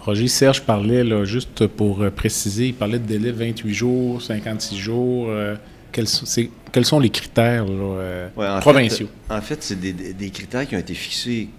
[0.02, 4.76] Roger Serge parlait, là, juste pour euh, préciser, il parlait de délai 28 jours, 56
[4.78, 5.28] jours.
[5.30, 5.56] euh,
[5.92, 9.08] quels, sont, c'est- quels sont les critères là, euh, Ouais, en provinciaux?
[9.28, 11.50] Fait, en fait, c'est des, des critères qui ont été fixés.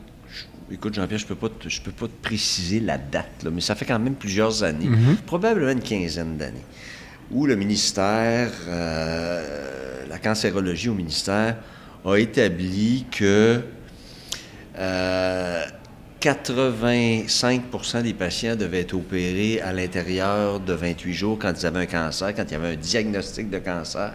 [0.69, 3.51] Je- écoute, Jean-Pierre, je peux pas te- je peux pas te préciser la date, là,
[3.55, 4.89] mais ça fait quand même plusieurs années,
[5.27, 6.65] probablement une quinzaine d'années,
[7.31, 11.57] où le ministère, euh, la cancérologie au ministère,
[12.05, 13.63] a établi que
[14.79, 15.65] euh,
[16.21, 21.87] 85% des patients devaient être opérés à l'intérieur de 28 jours quand ils avaient un
[21.87, 24.13] cancer, quand il y avait un diagnostic de cancer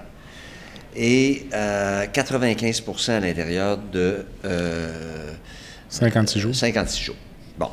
[0.96, 5.34] et euh, 95% à l'intérieur de euh,
[5.90, 6.56] 56 jours?
[6.56, 7.16] 56 jours.
[7.58, 7.70] Bon.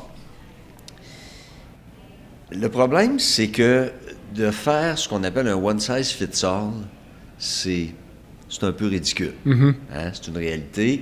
[2.51, 3.91] Le problème, c'est que
[4.33, 6.71] de faire ce qu'on appelle un one size fits all,
[7.39, 7.87] c'est
[8.49, 9.33] c'est un peu ridicule.
[9.93, 10.11] Hein?
[10.13, 10.99] C'est une réalité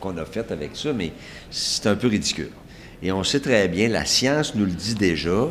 [0.00, 1.12] qu'on a faite avec ça, mais
[1.50, 2.50] c'est un peu ridicule.
[3.02, 5.48] Et on sait très bien, la science nous le dit déjà,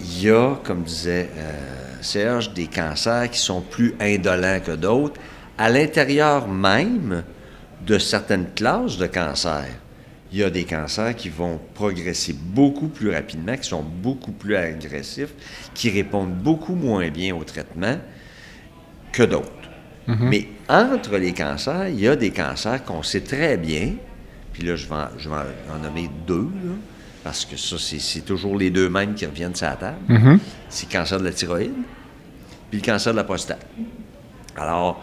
[0.00, 1.52] il y a, comme disait euh,
[2.02, 5.20] Serge, des cancers qui sont plus indolents que d'autres.
[5.56, 7.24] À l'intérieur même
[7.86, 9.66] de certaines classes de cancers,
[10.30, 14.56] il y a des cancers qui vont progresser beaucoup plus rapidement, qui sont beaucoup plus
[14.56, 15.32] agressifs,
[15.74, 17.96] qui répondent beaucoup moins bien au traitement
[19.12, 19.57] que d'autres.
[20.30, 23.92] Mais entre les cancers, il y a des cancers qu'on sait très bien,
[24.52, 26.72] puis là, je vais en, je vais en- en nommer deux, là,
[27.24, 29.98] parce que ça, c'est toujours les deux mêmes qui reviennent sur la table.
[30.68, 31.72] C'est le cancer de la thyroïde,
[32.70, 33.64] puis le cancer de la prostate.
[34.56, 35.02] Alors,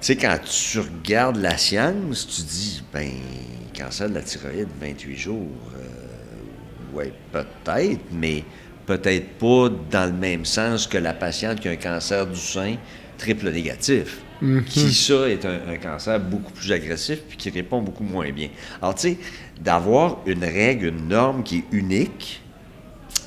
[0.00, 3.10] tu sais, quand tu regardes la science, tu dis, ben,
[3.78, 5.48] cancer de la thyroïde, 28 jours,
[6.94, 8.44] oui, peut-être, mais
[8.86, 12.74] peut-être pas dans le même sens que la patiente qui a un cancer du sein
[13.16, 14.18] triple négatif.
[14.66, 18.48] Qui, ça, est un, un cancer beaucoup plus agressif puis qui répond beaucoup moins bien.
[18.80, 19.18] Alors, tu sais,
[19.60, 22.42] d'avoir une règle, une norme qui est unique,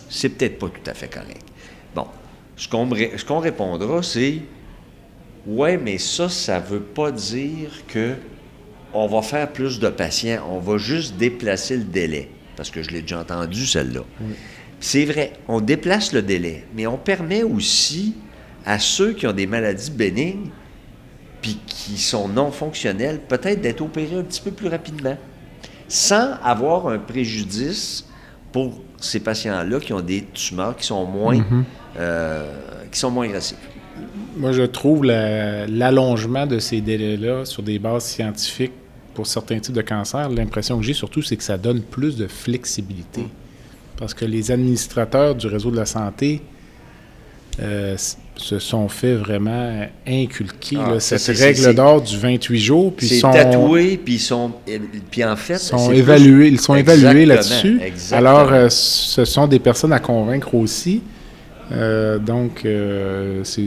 [0.10, 1.44] c'est peut-être pas tout à fait correct.
[1.96, 2.08] Bon,
[2.70, 4.42] qu'on ce qu'on répondra, c'est
[5.48, 8.16] Ouais, mais ça, ça veut pas dire que
[8.94, 12.30] on va faire plus de patients, on va juste déplacer le délai.
[12.56, 14.02] Parce que je l'ai déjà entendu, celle-là.
[14.80, 18.16] C'est vrai, on déplace le délai, mais on permet aussi
[18.66, 20.50] à ceux qui ont des maladies bénignes
[21.46, 25.16] puis qui sont non fonctionnels, peut-être d'être opérés un petit peu plus rapidement,
[25.88, 28.04] sans avoir un préjudice
[28.52, 31.46] pour ces patients-là qui ont des tumeurs qui sont moins,
[32.00, 32.52] euh,
[32.92, 33.60] qui sont moins agressives.
[34.36, 38.74] Moi, je trouve la- l'allongement de ces délais-là sur des bases scientifiques
[39.14, 42.26] pour certains types de cancers, l'impression que j'ai surtout, c'est que ça donne plus de
[42.26, 43.28] flexibilité.
[43.98, 46.42] Parce que les administrateurs du réseau de la santé
[47.62, 47.96] euh,
[48.38, 52.94] se sont fait vraiment inculquer Ah, là, cette règle d'or du 28 jours.
[52.96, 54.52] Puis sont, tatoué, puis ils sont,
[55.10, 57.80] puis en fait, sont plus- évalués, ils sont évalués là-dessus.
[58.12, 61.02] Alors, euh, ce sont des personnes à convaincre aussi.
[61.72, 63.64] Euh, donc, euh, c'est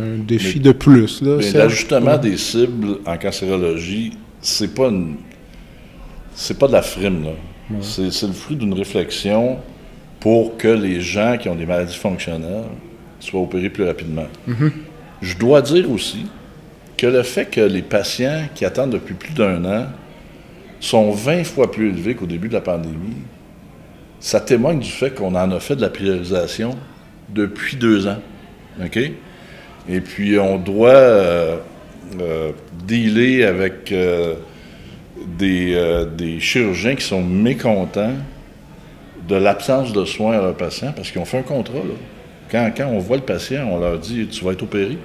[0.00, 1.22] un défi Mais- de plus.
[1.54, 5.16] L'ajustement des cibles en cancérologie, c'est pas une,
[6.34, 7.30] c'est pas de la frime là.
[7.80, 9.58] C'est, c'est le fruit d'une réflexion
[10.18, 12.64] pour que les gens qui ont des maladies fonctionnelles
[13.20, 14.26] soient opérés plus rapidement.
[15.22, 16.26] Je dois dire aussi
[16.96, 19.86] que le fait que les patients qui attendent depuis plus d'un an
[20.80, 23.22] sont 20 fois plus élevés qu'au début de la pandémie,
[24.18, 26.76] ça témoigne du fait qu'on en a fait de la priorisation
[27.30, 28.18] depuis deux ans.
[28.82, 28.98] OK?
[29.88, 31.56] Et puis, on doit euh,
[32.20, 32.52] euh,
[32.86, 34.34] dealer avec euh,
[35.38, 38.14] des, chirurgiens qui sont mécontents
[39.26, 41.78] de l'absence de soins à leurs patients parce qu'ils ont fait un contrat.
[41.78, 41.94] là.
[42.50, 44.98] Quand, quand on voit le patient, on leur dit Tu vas être opéré.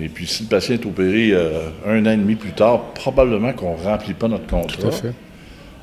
[0.00, 3.52] Et puis, si le patient est opéré euh, un an et demi plus tard, probablement
[3.52, 4.76] qu'on ne remplit pas notre contrat.
[4.82, 5.12] Tout à fait.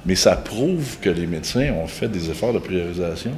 [0.05, 3.31] Mais ça prouve que les médecins ont fait des efforts de priorisation.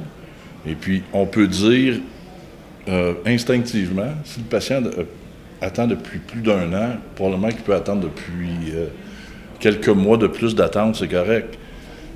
[0.66, 1.96] Et puis, on peut dire
[2.88, 5.04] euh, instinctivement, si le patient euh,
[5.60, 8.72] attend depuis plus d'un an, probablement qu'il peut attendre depuis
[9.60, 11.56] quelques mois de plus d'attente, c'est correct.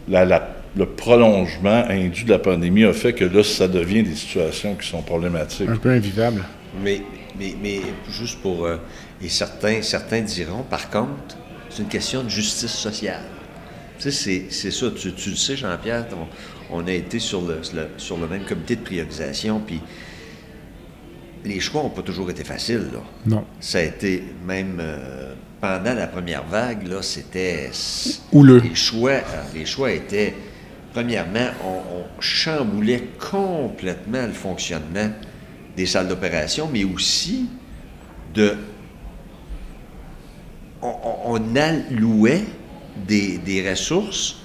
[0.08, 0.47] La- la-
[0.78, 4.88] le prolongement induit de la pandémie a fait que là, ça devient des situations qui
[4.88, 5.68] sont problématiques.
[5.68, 6.44] Un peu invivable.
[6.84, 7.02] Mais,
[7.36, 8.64] mais, mais juste pour.
[8.64, 8.76] euh,
[9.20, 11.36] et certains, certains diront, par contre,
[11.68, 13.24] c'est une question de justice sociale.
[13.98, 14.86] Tu sais, c'est ça.
[14.96, 16.06] Tu, le sais, Jean-Pierre,
[16.70, 17.60] on, a été sur le,
[17.96, 19.80] sur le même comité de priorisation, puis
[21.44, 22.86] les choix n'ont pas toujours été faciles.
[22.92, 23.00] Là.
[23.26, 23.44] Non.
[23.58, 27.70] Ça a été même euh, pendant la première vague, là, c'était.
[28.30, 28.60] Houleux.
[28.60, 30.34] Les choix, euh, les choix étaient.
[30.98, 35.08] Premièrement, on, chamboulait complètement le fonctionnement
[35.76, 37.48] des salles d'opération, mais aussi.
[40.82, 42.42] On, allouait
[43.06, 44.38] des, ressources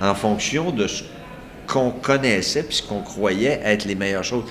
[0.00, 1.02] en fonction de ce
[1.66, 4.44] qu'on connaissait puis ce qu'on croyait être les meilleures choses.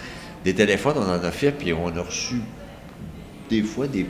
[0.43, 2.41] Des téléphones, on en a fait, puis on a reçu
[3.49, 4.05] des fois des.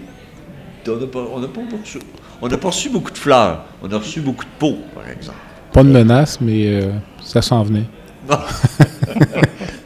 [0.88, 2.90] On n'a pas, reçu.
[2.90, 3.66] Beaucoup de fleurs.
[3.84, 5.38] On a reçu beaucoup de peaux, par exemple.
[5.76, 7.84] Pas de menaces, mais euh, ça s'en venait.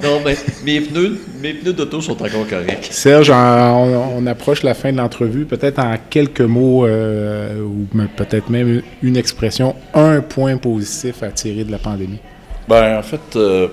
[0.01, 0.21] Non.
[0.23, 2.87] mais mes pneus, mes pneus d'auto sont encore corrects.
[2.89, 5.45] Serge, on, approche la fin de l'entrevue.
[5.45, 7.85] Peut-être en quelques mots, euh, ou
[8.15, 12.19] peut-être même une expression, un point positif à tirer de la pandémie.
[12.67, 13.67] Ben, en fait, euh,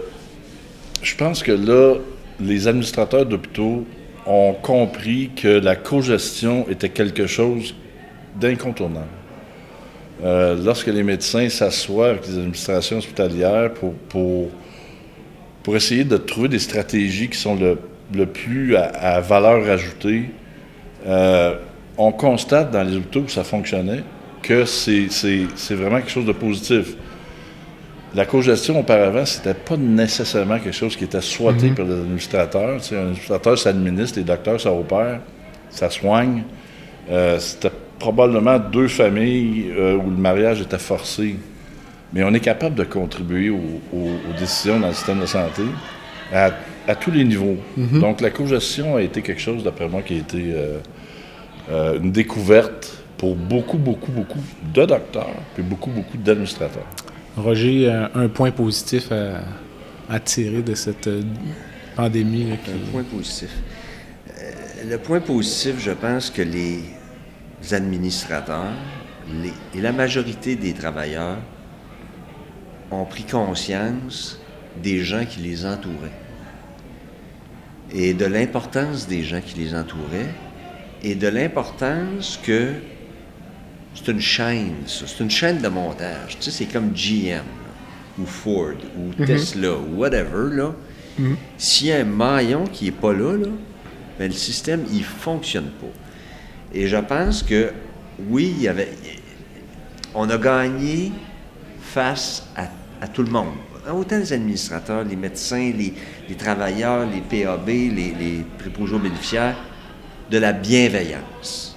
[1.01, 1.95] je pense que là,
[2.41, 3.87] les administrateurs d'hôpitaux
[4.27, 7.75] ont compris que la co-gestion était quelque chose
[8.39, 9.07] d'incontournable.
[10.25, 14.49] Euh, lorsque les médecins s'assoient avec les administrations hospitalières pour, pour,
[15.62, 17.79] pour, essayer de trouver des stratégies qui sont le,
[18.14, 20.31] le plus à, valeur ajoutée,
[21.07, 21.57] euh,
[21.99, 24.03] on constate dans les hôpitaux où ça fonctionnait
[24.43, 25.09] que c'est
[25.71, 26.95] vraiment quelque chose de positif.
[28.14, 31.75] La co-gestion, auparavant, c'était pas nécessairement quelque chose qui était souhaité mhm.
[31.75, 32.81] par les administrateurs.
[32.93, 35.21] un administrateur s'administre, les docteurs s'opèrent,
[35.69, 36.45] ça soigne.
[37.11, 41.36] Euh, c'était probablement deux familles euh, où le mariage était forcé.
[42.12, 43.59] Mais on est capable de contribuer aux,
[44.38, 45.62] décisions dans le système de santé
[46.32, 46.51] à,
[46.94, 47.57] tous les niveaux.
[47.76, 48.01] Mhm.
[48.01, 50.55] Donc, la co-gestion a été quelque chose, d'après moi, qui a été
[51.68, 54.38] euh, une découverte pour beaucoup, beaucoup, beaucoup
[54.74, 56.86] de docteurs et beaucoup, beaucoup d'administrateurs.
[57.36, 59.11] Roger, un, point positif
[60.09, 61.22] à, tirer de cette euh,
[61.94, 62.53] pandémie.
[62.53, 63.51] Un point positif.
[64.30, 64.53] Euh,
[64.88, 66.80] le point positif, je pense que les
[67.75, 68.73] administrateurs
[69.75, 71.39] et la majorité des travailleurs
[72.91, 74.41] ont pris conscience
[74.83, 76.12] des gens qui les entouraient
[77.93, 80.35] et de l'importance des gens qui les entouraient
[81.03, 82.73] et de l'importance que
[83.95, 86.37] c'est une chaîne, C'est une chaîne de montage.
[86.39, 87.45] Tu sais, c'est comme GM,
[88.19, 89.27] ou Ford, ou mhm.
[89.27, 90.75] Tesla, ou whatever, là.
[91.19, 91.37] Mhm.
[91.57, 93.49] S'il y a un maillon qui n'est pas là, là
[94.19, 95.93] ben, le système, il ne fonctionne pas.
[96.73, 97.73] Et je pense que,
[98.29, 98.69] oui.
[100.14, 101.12] On a gagné
[101.83, 103.55] face à, tout le monde.
[103.93, 105.95] Autant les administrateurs, les médecins, les,
[106.35, 109.57] travailleurs, les PAB, les, les préposés bénéficiaires,
[110.31, 111.77] de la bienveillance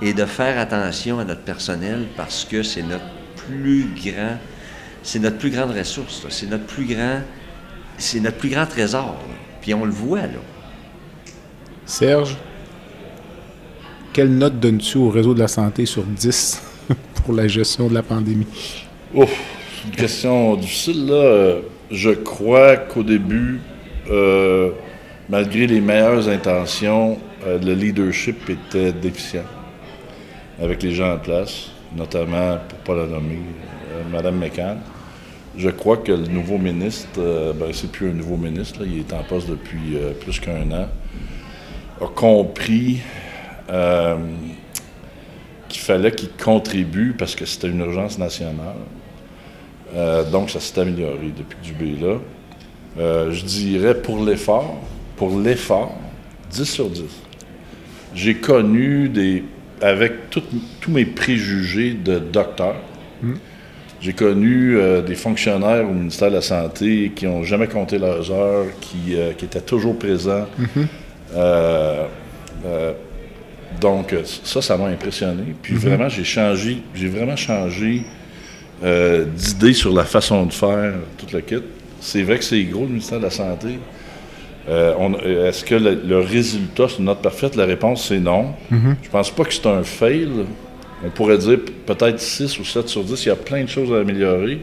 [0.00, 3.04] et de faire attention à notre personnel parce que c'est notre
[3.48, 4.36] plus grand,
[5.02, 7.20] c'est notre plus grande ressource, c'est notre plus grand,
[7.98, 9.16] c'est notre plus grand trésor.
[9.60, 10.40] Puis on le voit là.
[11.86, 12.36] Serge,
[14.12, 16.62] quelle note donnes-tu au réseau de la santé sur 10
[17.24, 18.46] pour la gestion de la pandémie?
[19.14, 21.56] C'est une question difficile là.
[21.90, 23.60] Je crois qu'au début,
[24.10, 24.70] euh,
[25.28, 29.44] malgré les meilleures intentions, euh, le leadership était déficient
[30.60, 33.40] avec les gens en place, notamment, pour ne pas la nommer,
[33.92, 34.78] euh, Mme McCann.
[35.56, 37.20] Je crois que le nouveau ministre,
[37.58, 40.88] ben, c'est plus un nouveau ministre, il est en poste depuis plus qu'un an,
[42.00, 43.00] a compris
[45.68, 48.76] qu'il fallait qu'il contribue parce que c'était une urgence nationale.
[50.30, 53.30] donc, ça s'est amélioré depuis que Dubé est là.
[53.30, 54.76] je dirais pour l'effort,
[55.16, 55.96] pour l'effort,
[56.50, 57.02] 10 sur 10.
[58.14, 59.42] J'ai connu des
[59.82, 60.42] avec tous
[60.90, 62.76] mes préjugés de docteur,
[63.22, 63.34] hmm.
[64.00, 68.30] j'ai connu euh, des fonctionnaires au ministère de la Santé qui n'ont jamais compté leurs
[68.30, 70.46] heures, qui, euh, étaient toujours présents.
[70.58, 70.84] Hmm.
[73.74, 74.14] Euh, donc,
[74.44, 75.54] ça, ça m'a impressionné.
[75.62, 75.78] Puis hmm.
[75.78, 78.02] vraiment, j'ai changé, j'ai vraiment changé
[78.82, 81.62] d'idée sur la façon de faire tout le kit.
[82.00, 83.78] C'est vrai que c'est gros, le ministère de la Santé.
[84.68, 84.94] Euh,
[85.24, 87.56] euh, est-ce que le, résultat, c'est une note parfaite?
[87.56, 88.54] La réponse, c'est non.
[88.70, 88.96] Mhm.
[89.02, 90.28] Je pense pas que c'est un fail.
[91.04, 93.24] On pourrait dire peut-être 6 ou 7 sur 10.
[93.24, 94.60] Il y a plein de choses à améliorer.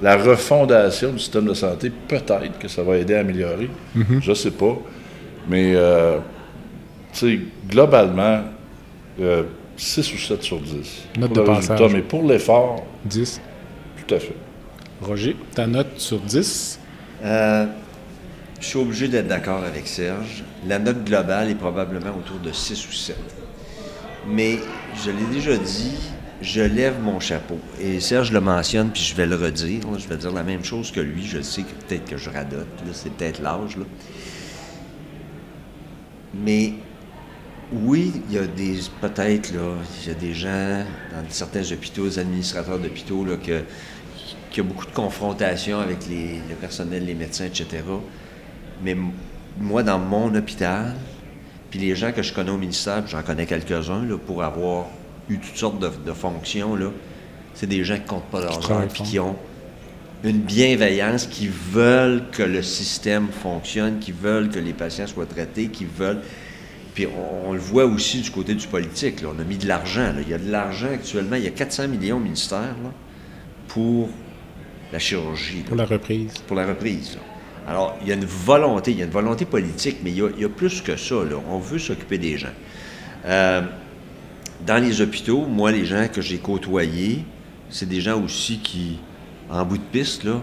[0.00, 3.68] La refondation du système de santé, peut-être que ça va aider à améliorer.
[3.94, 4.20] Mhm.
[4.22, 4.76] Je ne sais pas.
[5.48, 6.18] Mais, euh,
[7.18, 8.42] sais, globalement,
[9.76, 11.08] 6 ou 7 sur 10.
[11.18, 12.84] Note de résultat, mais pour l'effort...
[13.04, 13.40] 10.
[14.06, 14.36] Tout à fait.
[15.00, 16.78] Roger, ta note sur 10?
[17.22, 17.68] Je
[18.60, 20.44] suis obligé d'être d'accord avec Serge.
[20.68, 23.16] La note globale est probablement autour de 6 ou 7.
[24.28, 24.58] Mais
[25.04, 25.96] je l'ai déjà dit,
[26.40, 27.58] je lève mon chapeau.
[27.80, 29.82] Et Serge le mentionne, puis je vais le redire.
[29.98, 31.26] je vais dire la même chose que lui.
[31.26, 32.68] Je sais que peut-être que je radote.
[32.86, 33.76] là, C'est peut-être l'âge.
[36.34, 36.74] Mais
[37.72, 38.78] oui, il y a des.
[39.00, 43.62] Peut-être, là, il y a des gens dans certains hôpitaux, des administrateurs d'hôpitaux, là, que,
[44.50, 47.82] qui a beaucoup de confrontations avec les, le personnel, les médecins, etc.
[48.84, 48.96] Mais
[49.58, 50.94] moi, dans mon hôpital,
[51.70, 54.86] puis les gens que je connais au ministère, puis j'en connais quelques-uns, là, pour avoir
[55.28, 56.90] eu toutes sortes de, de fonctions, là,
[57.54, 59.36] c'est des gens qui comptent pas leur heure, puis qui ont
[60.24, 65.68] une bienveillance, qui veulent que le système fonctionne, qui veulent que les patients soient traités,
[65.68, 66.20] qui veulent...
[66.94, 69.22] Puis on, on le voit aussi du côté du politique.
[69.22, 69.28] là.
[69.36, 70.12] On a mis de l'argent.
[70.20, 71.36] Il y a de l'argent actuellement.
[71.36, 72.92] Il y a 400 millions au ministère là,
[73.68, 74.08] pour
[74.92, 75.62] la chirurgie.
[75.62, 76.32] Pour la reprise.
[76.46, 77.18] pour la reprise.
[77.66, 80.22] Alors, il y a une volonté, il y a une volonté politique, mais il y
[80.22, 81.14] a, il y a plus que ça.
[81.14, 81.36] là.
[81.48, 82.52] On veut s'occuper des gens.
[83.24, 83.62] Euh,
[84.66, 87.24] dans les hôpitaux, moi, les gens que j'ai côtoyés,
[87.70, 88.98] c'est des gens aussi qui,
[89.48, 90.42] en bout de piste, là,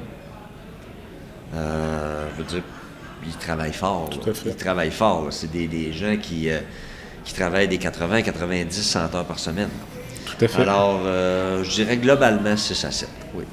[1.53, 2.63] euh, je veux dire,
[3.25, 4.09] ils travaillent fort.
[4.09, 4.31] Tout là.
[4.31, 4.49] à fait.
[4.49, 5.27] Ils travaillent fort.
[5.31, 6.59] C'est des, des gens qui, euh,
[7.23, 9.69] qui travaillent des 80, 90, 100 heures par semaine.
[10.25, 10.61] Tout à fait.
[10.61, 13.09] Alors, euh, je dirais globalement 6 à 7.
[13.35, 13.43] Oui.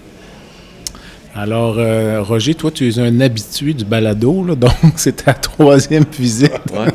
[1.35, 6.05] Alors, euh, Roger, toi, tu es un habitué du balado, là, donc c'est ta troisième
[6.17, 6.53] visite.
[6.73, 6.87] Ouais.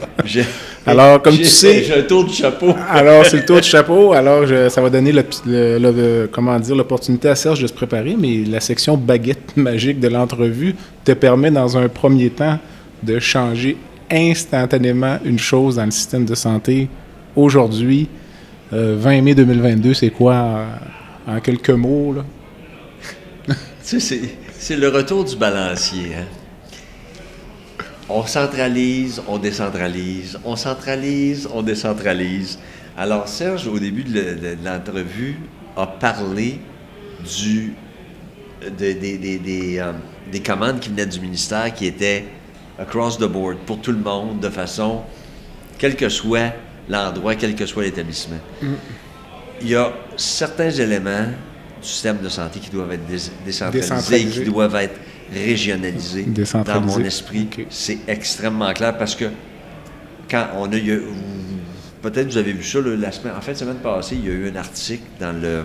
[0.85, 2.73] Alors, comme tu sais- J'ai un tour de chapeau.
[2.89, 4.13] Alors, c'est le tour de chapeau.
[4.13, 7.73] Alors, je- ça va donner le, le- le- comment dire l'opportunité à Serge de se
[7.73, 12.57] préparer, mais la section baguette magique de l'entrevue te permet, dans un premier temps,
[13.03, 13.77] de changer
[14.11, 16.89] instantanément une chose dans le système de santé.
[17.35, 18.07] Aujourd'hui,
[18.73, 20.65] euh, 20 mai 2022, c'est quoi
[21.27, 22.13] en, en quelques mots?
[22.15, 22.23] Là?
[23.47, 23.53] Tu
[23.83, 24.21] sais, c'est,
[24.57, 26.11] c'est le retour du balancier.
[26.17, 26.25] Hein?
[28.13, 32.59] On centralise, on décentralise, on centralise, on décentralise.
[32.97, 35.37] Alors, Serge, au début de, le- de l'entrevue,
[35.77, 36.59] a parlé
[37.39, 37.73] du,
[38.65, 39.93] de- des- des- des, euh,
[40.31, 42.25] des commandes qui venaient du ministère qui étaient
[42.77, 45.01] across the board, pour tout le monde, de façon,
[45.77, 46.51] quel que soit
[46.89, 48.39] l'endroit, quel que soit l'établissement.
[49.61, 51.27] Il y a certains éléments
[51.81, 53.07] du système de santé qui doivent être
[53.45, 54.43] Décentralisés.
[54.43, 54.99] qui doivent être
[55.33, 56.23] régionalisés.
[56.65, 59.25] Dans mon esprit, c'est extrêmement clair parce que
[60.29, 61.01] quand on a eu,
[62.01, 64.29] peut-être vous avez vu ça là, la semaine, en fin de semaine passée, il y
[64.29, 65.63] a eu un article dans le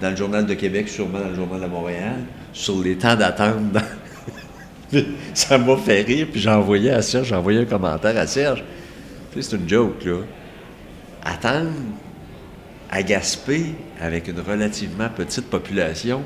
[0.00, 2.16] dans le journal de Québec, sûrement dans le journal de Montréal,
[2.52, 3.72] sur les temps d'attente.
[3.72, 3.80] dans-
[5.34, 8.62] ça m'a fait rire, puis j'ai envoyé à Serge, j'ai envoyé un commentaire à Serge.
[9.40, 10.18] C'est une joke, là.
[11.24, 11.70] Attendre
[12.90, 16.22] à Gaspé, avec une relativement petite population,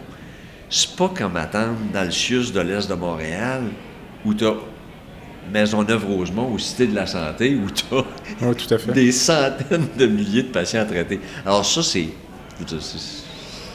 [0.71, 3.63] c'est pas comme attendre dans le CIUS de l'Est de Montréal,
[4.25, 4.55] où tu as
[5.53, 8.05] Maisonneuve-Rosemont, ou Cité de la Santé, où tu as
[8.43, 8.93] Oui, tout à fait.
[8.93, 11.21] des centaines de milliers de patients traités.
[11.47, 12.09] Alors ça, c'est...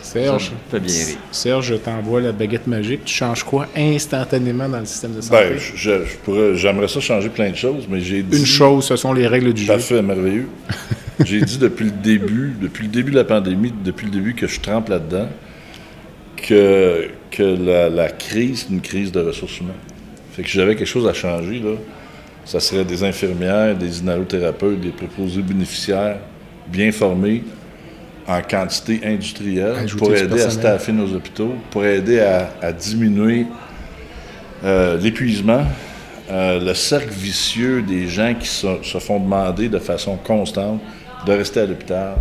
[0.02, 1.16] Serge, ça bien rire.
[1.32, 3.06] Serge, je t'envoie la baguette magique.
[3.06, 5.36] Tu changes quoi instantanément dans le système de santé?
[5.50, 8.38] Ben, je, je- je pourrais, j'aimerais ça changer plein de choses, mais j'ai dit.
[8.38, 9.74] Une chose, ce sont les règles du jeu.
[9.74, 10.48] Parfait, merveilleux.
[11.26, 14.48] J'ai dit depuis le début, depuis le début de la pandémie, depuis le début que
[14.48, 15.30] je trempe là-dedans,
[16.44, 19.74] que, que la, la crise, c'est une crise de ressources humaines.
[20.34, 21.76] Fait que si j'avais quelque chose à changer, là,
[22.46, 26.18] ça serait des infirmières, des inhalothérapeutes, des préposés bénéficiaires
[26.68, 27.44] bien formés
[28.28, 33.46] en quantité industrielle Ajouter pour aider à staffer nos hôpitaux, pour aider à, à diminuer
[34.64, 35.64] euh, l'épuisement,
[36.32, 40.82] euh, le cercle vicieux des gens qui se, se font demander de façon constante
[41.26, 42.16] de rester à l'hôpital,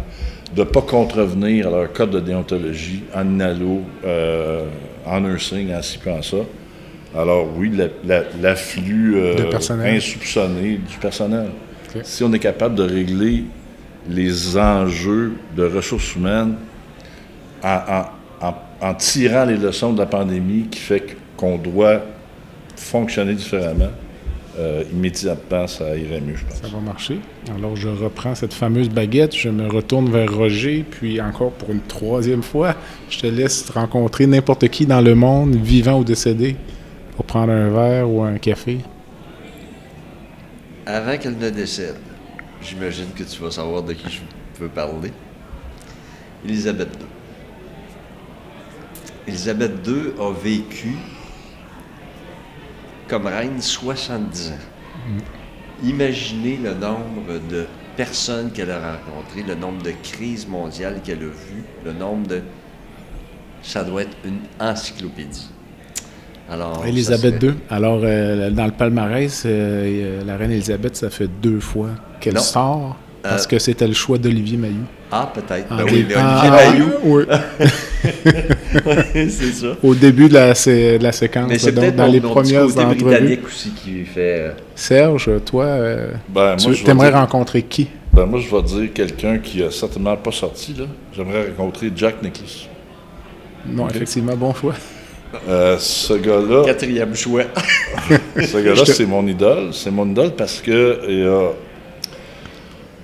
[0.54, 4.64] de ne pas contrevenir à leur code de déontologie en inhalo, euh,
[5.06, 6.38] en nursing, en ci, puis en ça.
[7.16, 9.36] Alors oui, la- la- l'afflux euh,
[9.96, 11.46] insoupçonné du personnel.
[12.04, 13.44] Si on est capable de régler
[14.08, 16.54] les enjeux de ressources humaines
[17.62, 17.68] en,
[18.40, 18.54] en- en-
[18.88, 22.00] en tirant les leçons de la pandémie qui fait qu'on doit
[22.76, 23.90] fonctionner différemment,
[24.58, 26.60] euh, immédiatement, ça irait mieux, je pense.
[26.60, 27.18] Ça va marcher.
[27.56, 31.80] Alors, je reprends cette fameuse baguette, je me retourne vers Roger, puis encore pour une
[31.80, 32.74] troisième fois,
[33.08, 36.56] je te laisse rencontrer n'importe qui dans le monde, vivant ou décédé,
[37.16, 38.80] pour prendre un verre ou un café.
[40.84, 41.96] Avant qu'elle ne décède,
[42.62, 45.12] j'imagine que tu vas savoir de qui je veux parler.
[46.44, 47.06] Élisabeth II.
[49.28, 50.96] Élisabeth II a vécu
[53.08, 54.54] comme reine 70 ans.
[55.84, 57.66] Imaginez le nombre de
[57.96, 62.40] personnes qu'elle a rencontrées, le nombre de crises mondiales qu'elle a vues, le nombre de...
[63.62, 65.48] Ça doit être une encyclopédie.
[66.50, 67.58] Alors, Élisabeth serait- II.
[67.70, 72.38] Alors, euh, dans le palmarès, euh, euh, la reine Élisabeth, ça fait deux fois qu'elle
[72.40, 72.96] sort.
[73.22, 74.84] Parce que c'était le choix d'Olivier Mailloux.
[75.12, 75.70] Ah, peut-être.
[75.70, 77.24] En Ben oui, mais Olivier en- Mailloux, oui,
[79.12, 79.76] c'est ça.
[79.82, 82.20] au début de la, sé- de la séquence, Mais c'est donc peut-être dans mon, les
[82.20, 83.04] mon petit premières côté entrevues.
[83.04, 84.38] britannique aussi qui fait...
[84.40, 87.88] euh, Serge, toi, euh, Ben, tu moi, aimerais dire- rencontrer qui?
[88.12, 90.84] Ben, moi, je vais dire quelqu'un qui a certainement pas sorti, là.
[91.16, 92.68] J'aimerais rencontrer Jack Nicklaus.
[93.66, 94.74] Non, effectivement, bon choix.
[95.48, 97.44] Euh, ce gars-là, quatrième choix.
[98.36, 99.68] ce gars-là, c'est mon idole.
[99.72, 101.50] C'est mon idole parce que il a,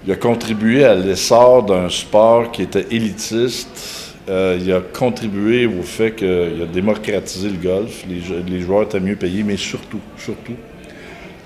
[0.06, 4.07] il a contribué à l'essor d'un sport qui était élitiste.
[4.28, 6.28] Euh, il a contribué au fait qu'il
[6.62, 8.04] a démocratisé le golf.
[8.08, 10.52] Les, jou- les joueurs étaient mieux payés, mais surtout, surtout,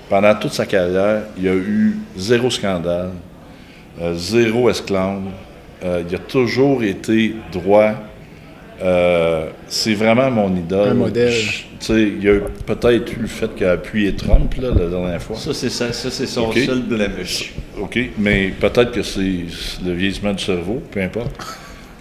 [0.09, 3.11] pendant toute sa carrière, il y a eu zéro scandale,
[4.01, 5.29] euh, zéro esclandre.
[5.85, 7.93] Euh, il a toujours été droit.
[8.81, 10.89] Euh, c'est vraiment mon idole.
[10.89, 11.31] Un modèle.
[11.31, 14.69] Je- Tu sais, il y a peut-être eu le fait qu'il a appuyé Trump là,
[14.69, 15.35] la dernière fois.
[15.35, 16.57] Ça, c'est ça, ça c'est son Ok.
[16.65, 17.53] seul blemish.
[17.79, 19.19] OK, mais peut-être que c'est
[19.85, 21.31] le vieillissement du cerveau, peu importe.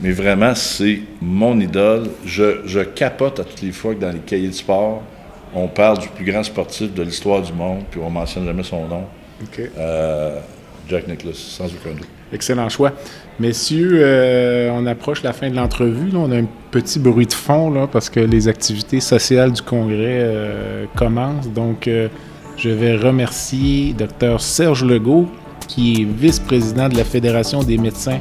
[0.02, 2.08] Mais vraiment, c'est mon idole.
[2.26, 5.02] Je, je capote à toutes les fois que dans les cahiers de sport,
[5.54, 8.86] on parle du plus grand sportif de l'histoire du monde, puis on mentionne jamais son
[8.88, 9.04] nom.
[9.42, 9.60] OK.
[9.78, 10.40] Euh,
[10.88, 12.08] Jack Nicklaus, sans aucun doute.
[12.32, 12.92] Excellent choix.
[13.38, 16.10] Messieurs, euh, on approche la fin de l'entrevue.
[16.14, 20.20] On a un petit bruit de fond là, parce que les activités sociales du Congrès
[20.20, 21.48] euh, commencent.
[21.48, 22.08] Donc, euh,
[22.56, 25.28] je vais remercier Dr Serge Legault,
[25.68, 28.18] qui est vice-président de la Fédération des médecins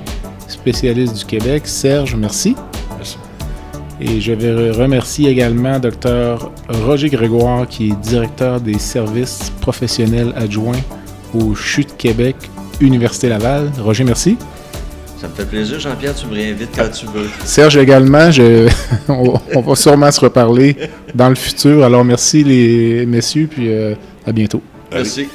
[0.51, 1.63] spécialistes du Québec.
[1.65, 2.55] Serge, merci.
[2.97, 3.17] Merci.
[3.99, 6.51] Et je vais re- remercier également Dr
[6.85, 10.79] Roger Grégoire, qui est directeur des services professionnels adjoints
[11.33, 12.35] au CHU de Québec,
[12.79, 13.71] Université Laval.
[13.79, 14.37] Roger, merci.
[15.19, 17.29] Ça me fait plaisir, Jean-Pierre, tu me réinvites quand tu veux.
[17.45, 18.67] Serge également, je-
[19.07, 20.75] on, on va sûrement se reparler
[21.13, 21.83] dans le futur.
[21.83, 23.93] Alors merci les messieurs, puis euh,
[24.25, 24.61] à bientôt.
[24.91, 25.27] Merci.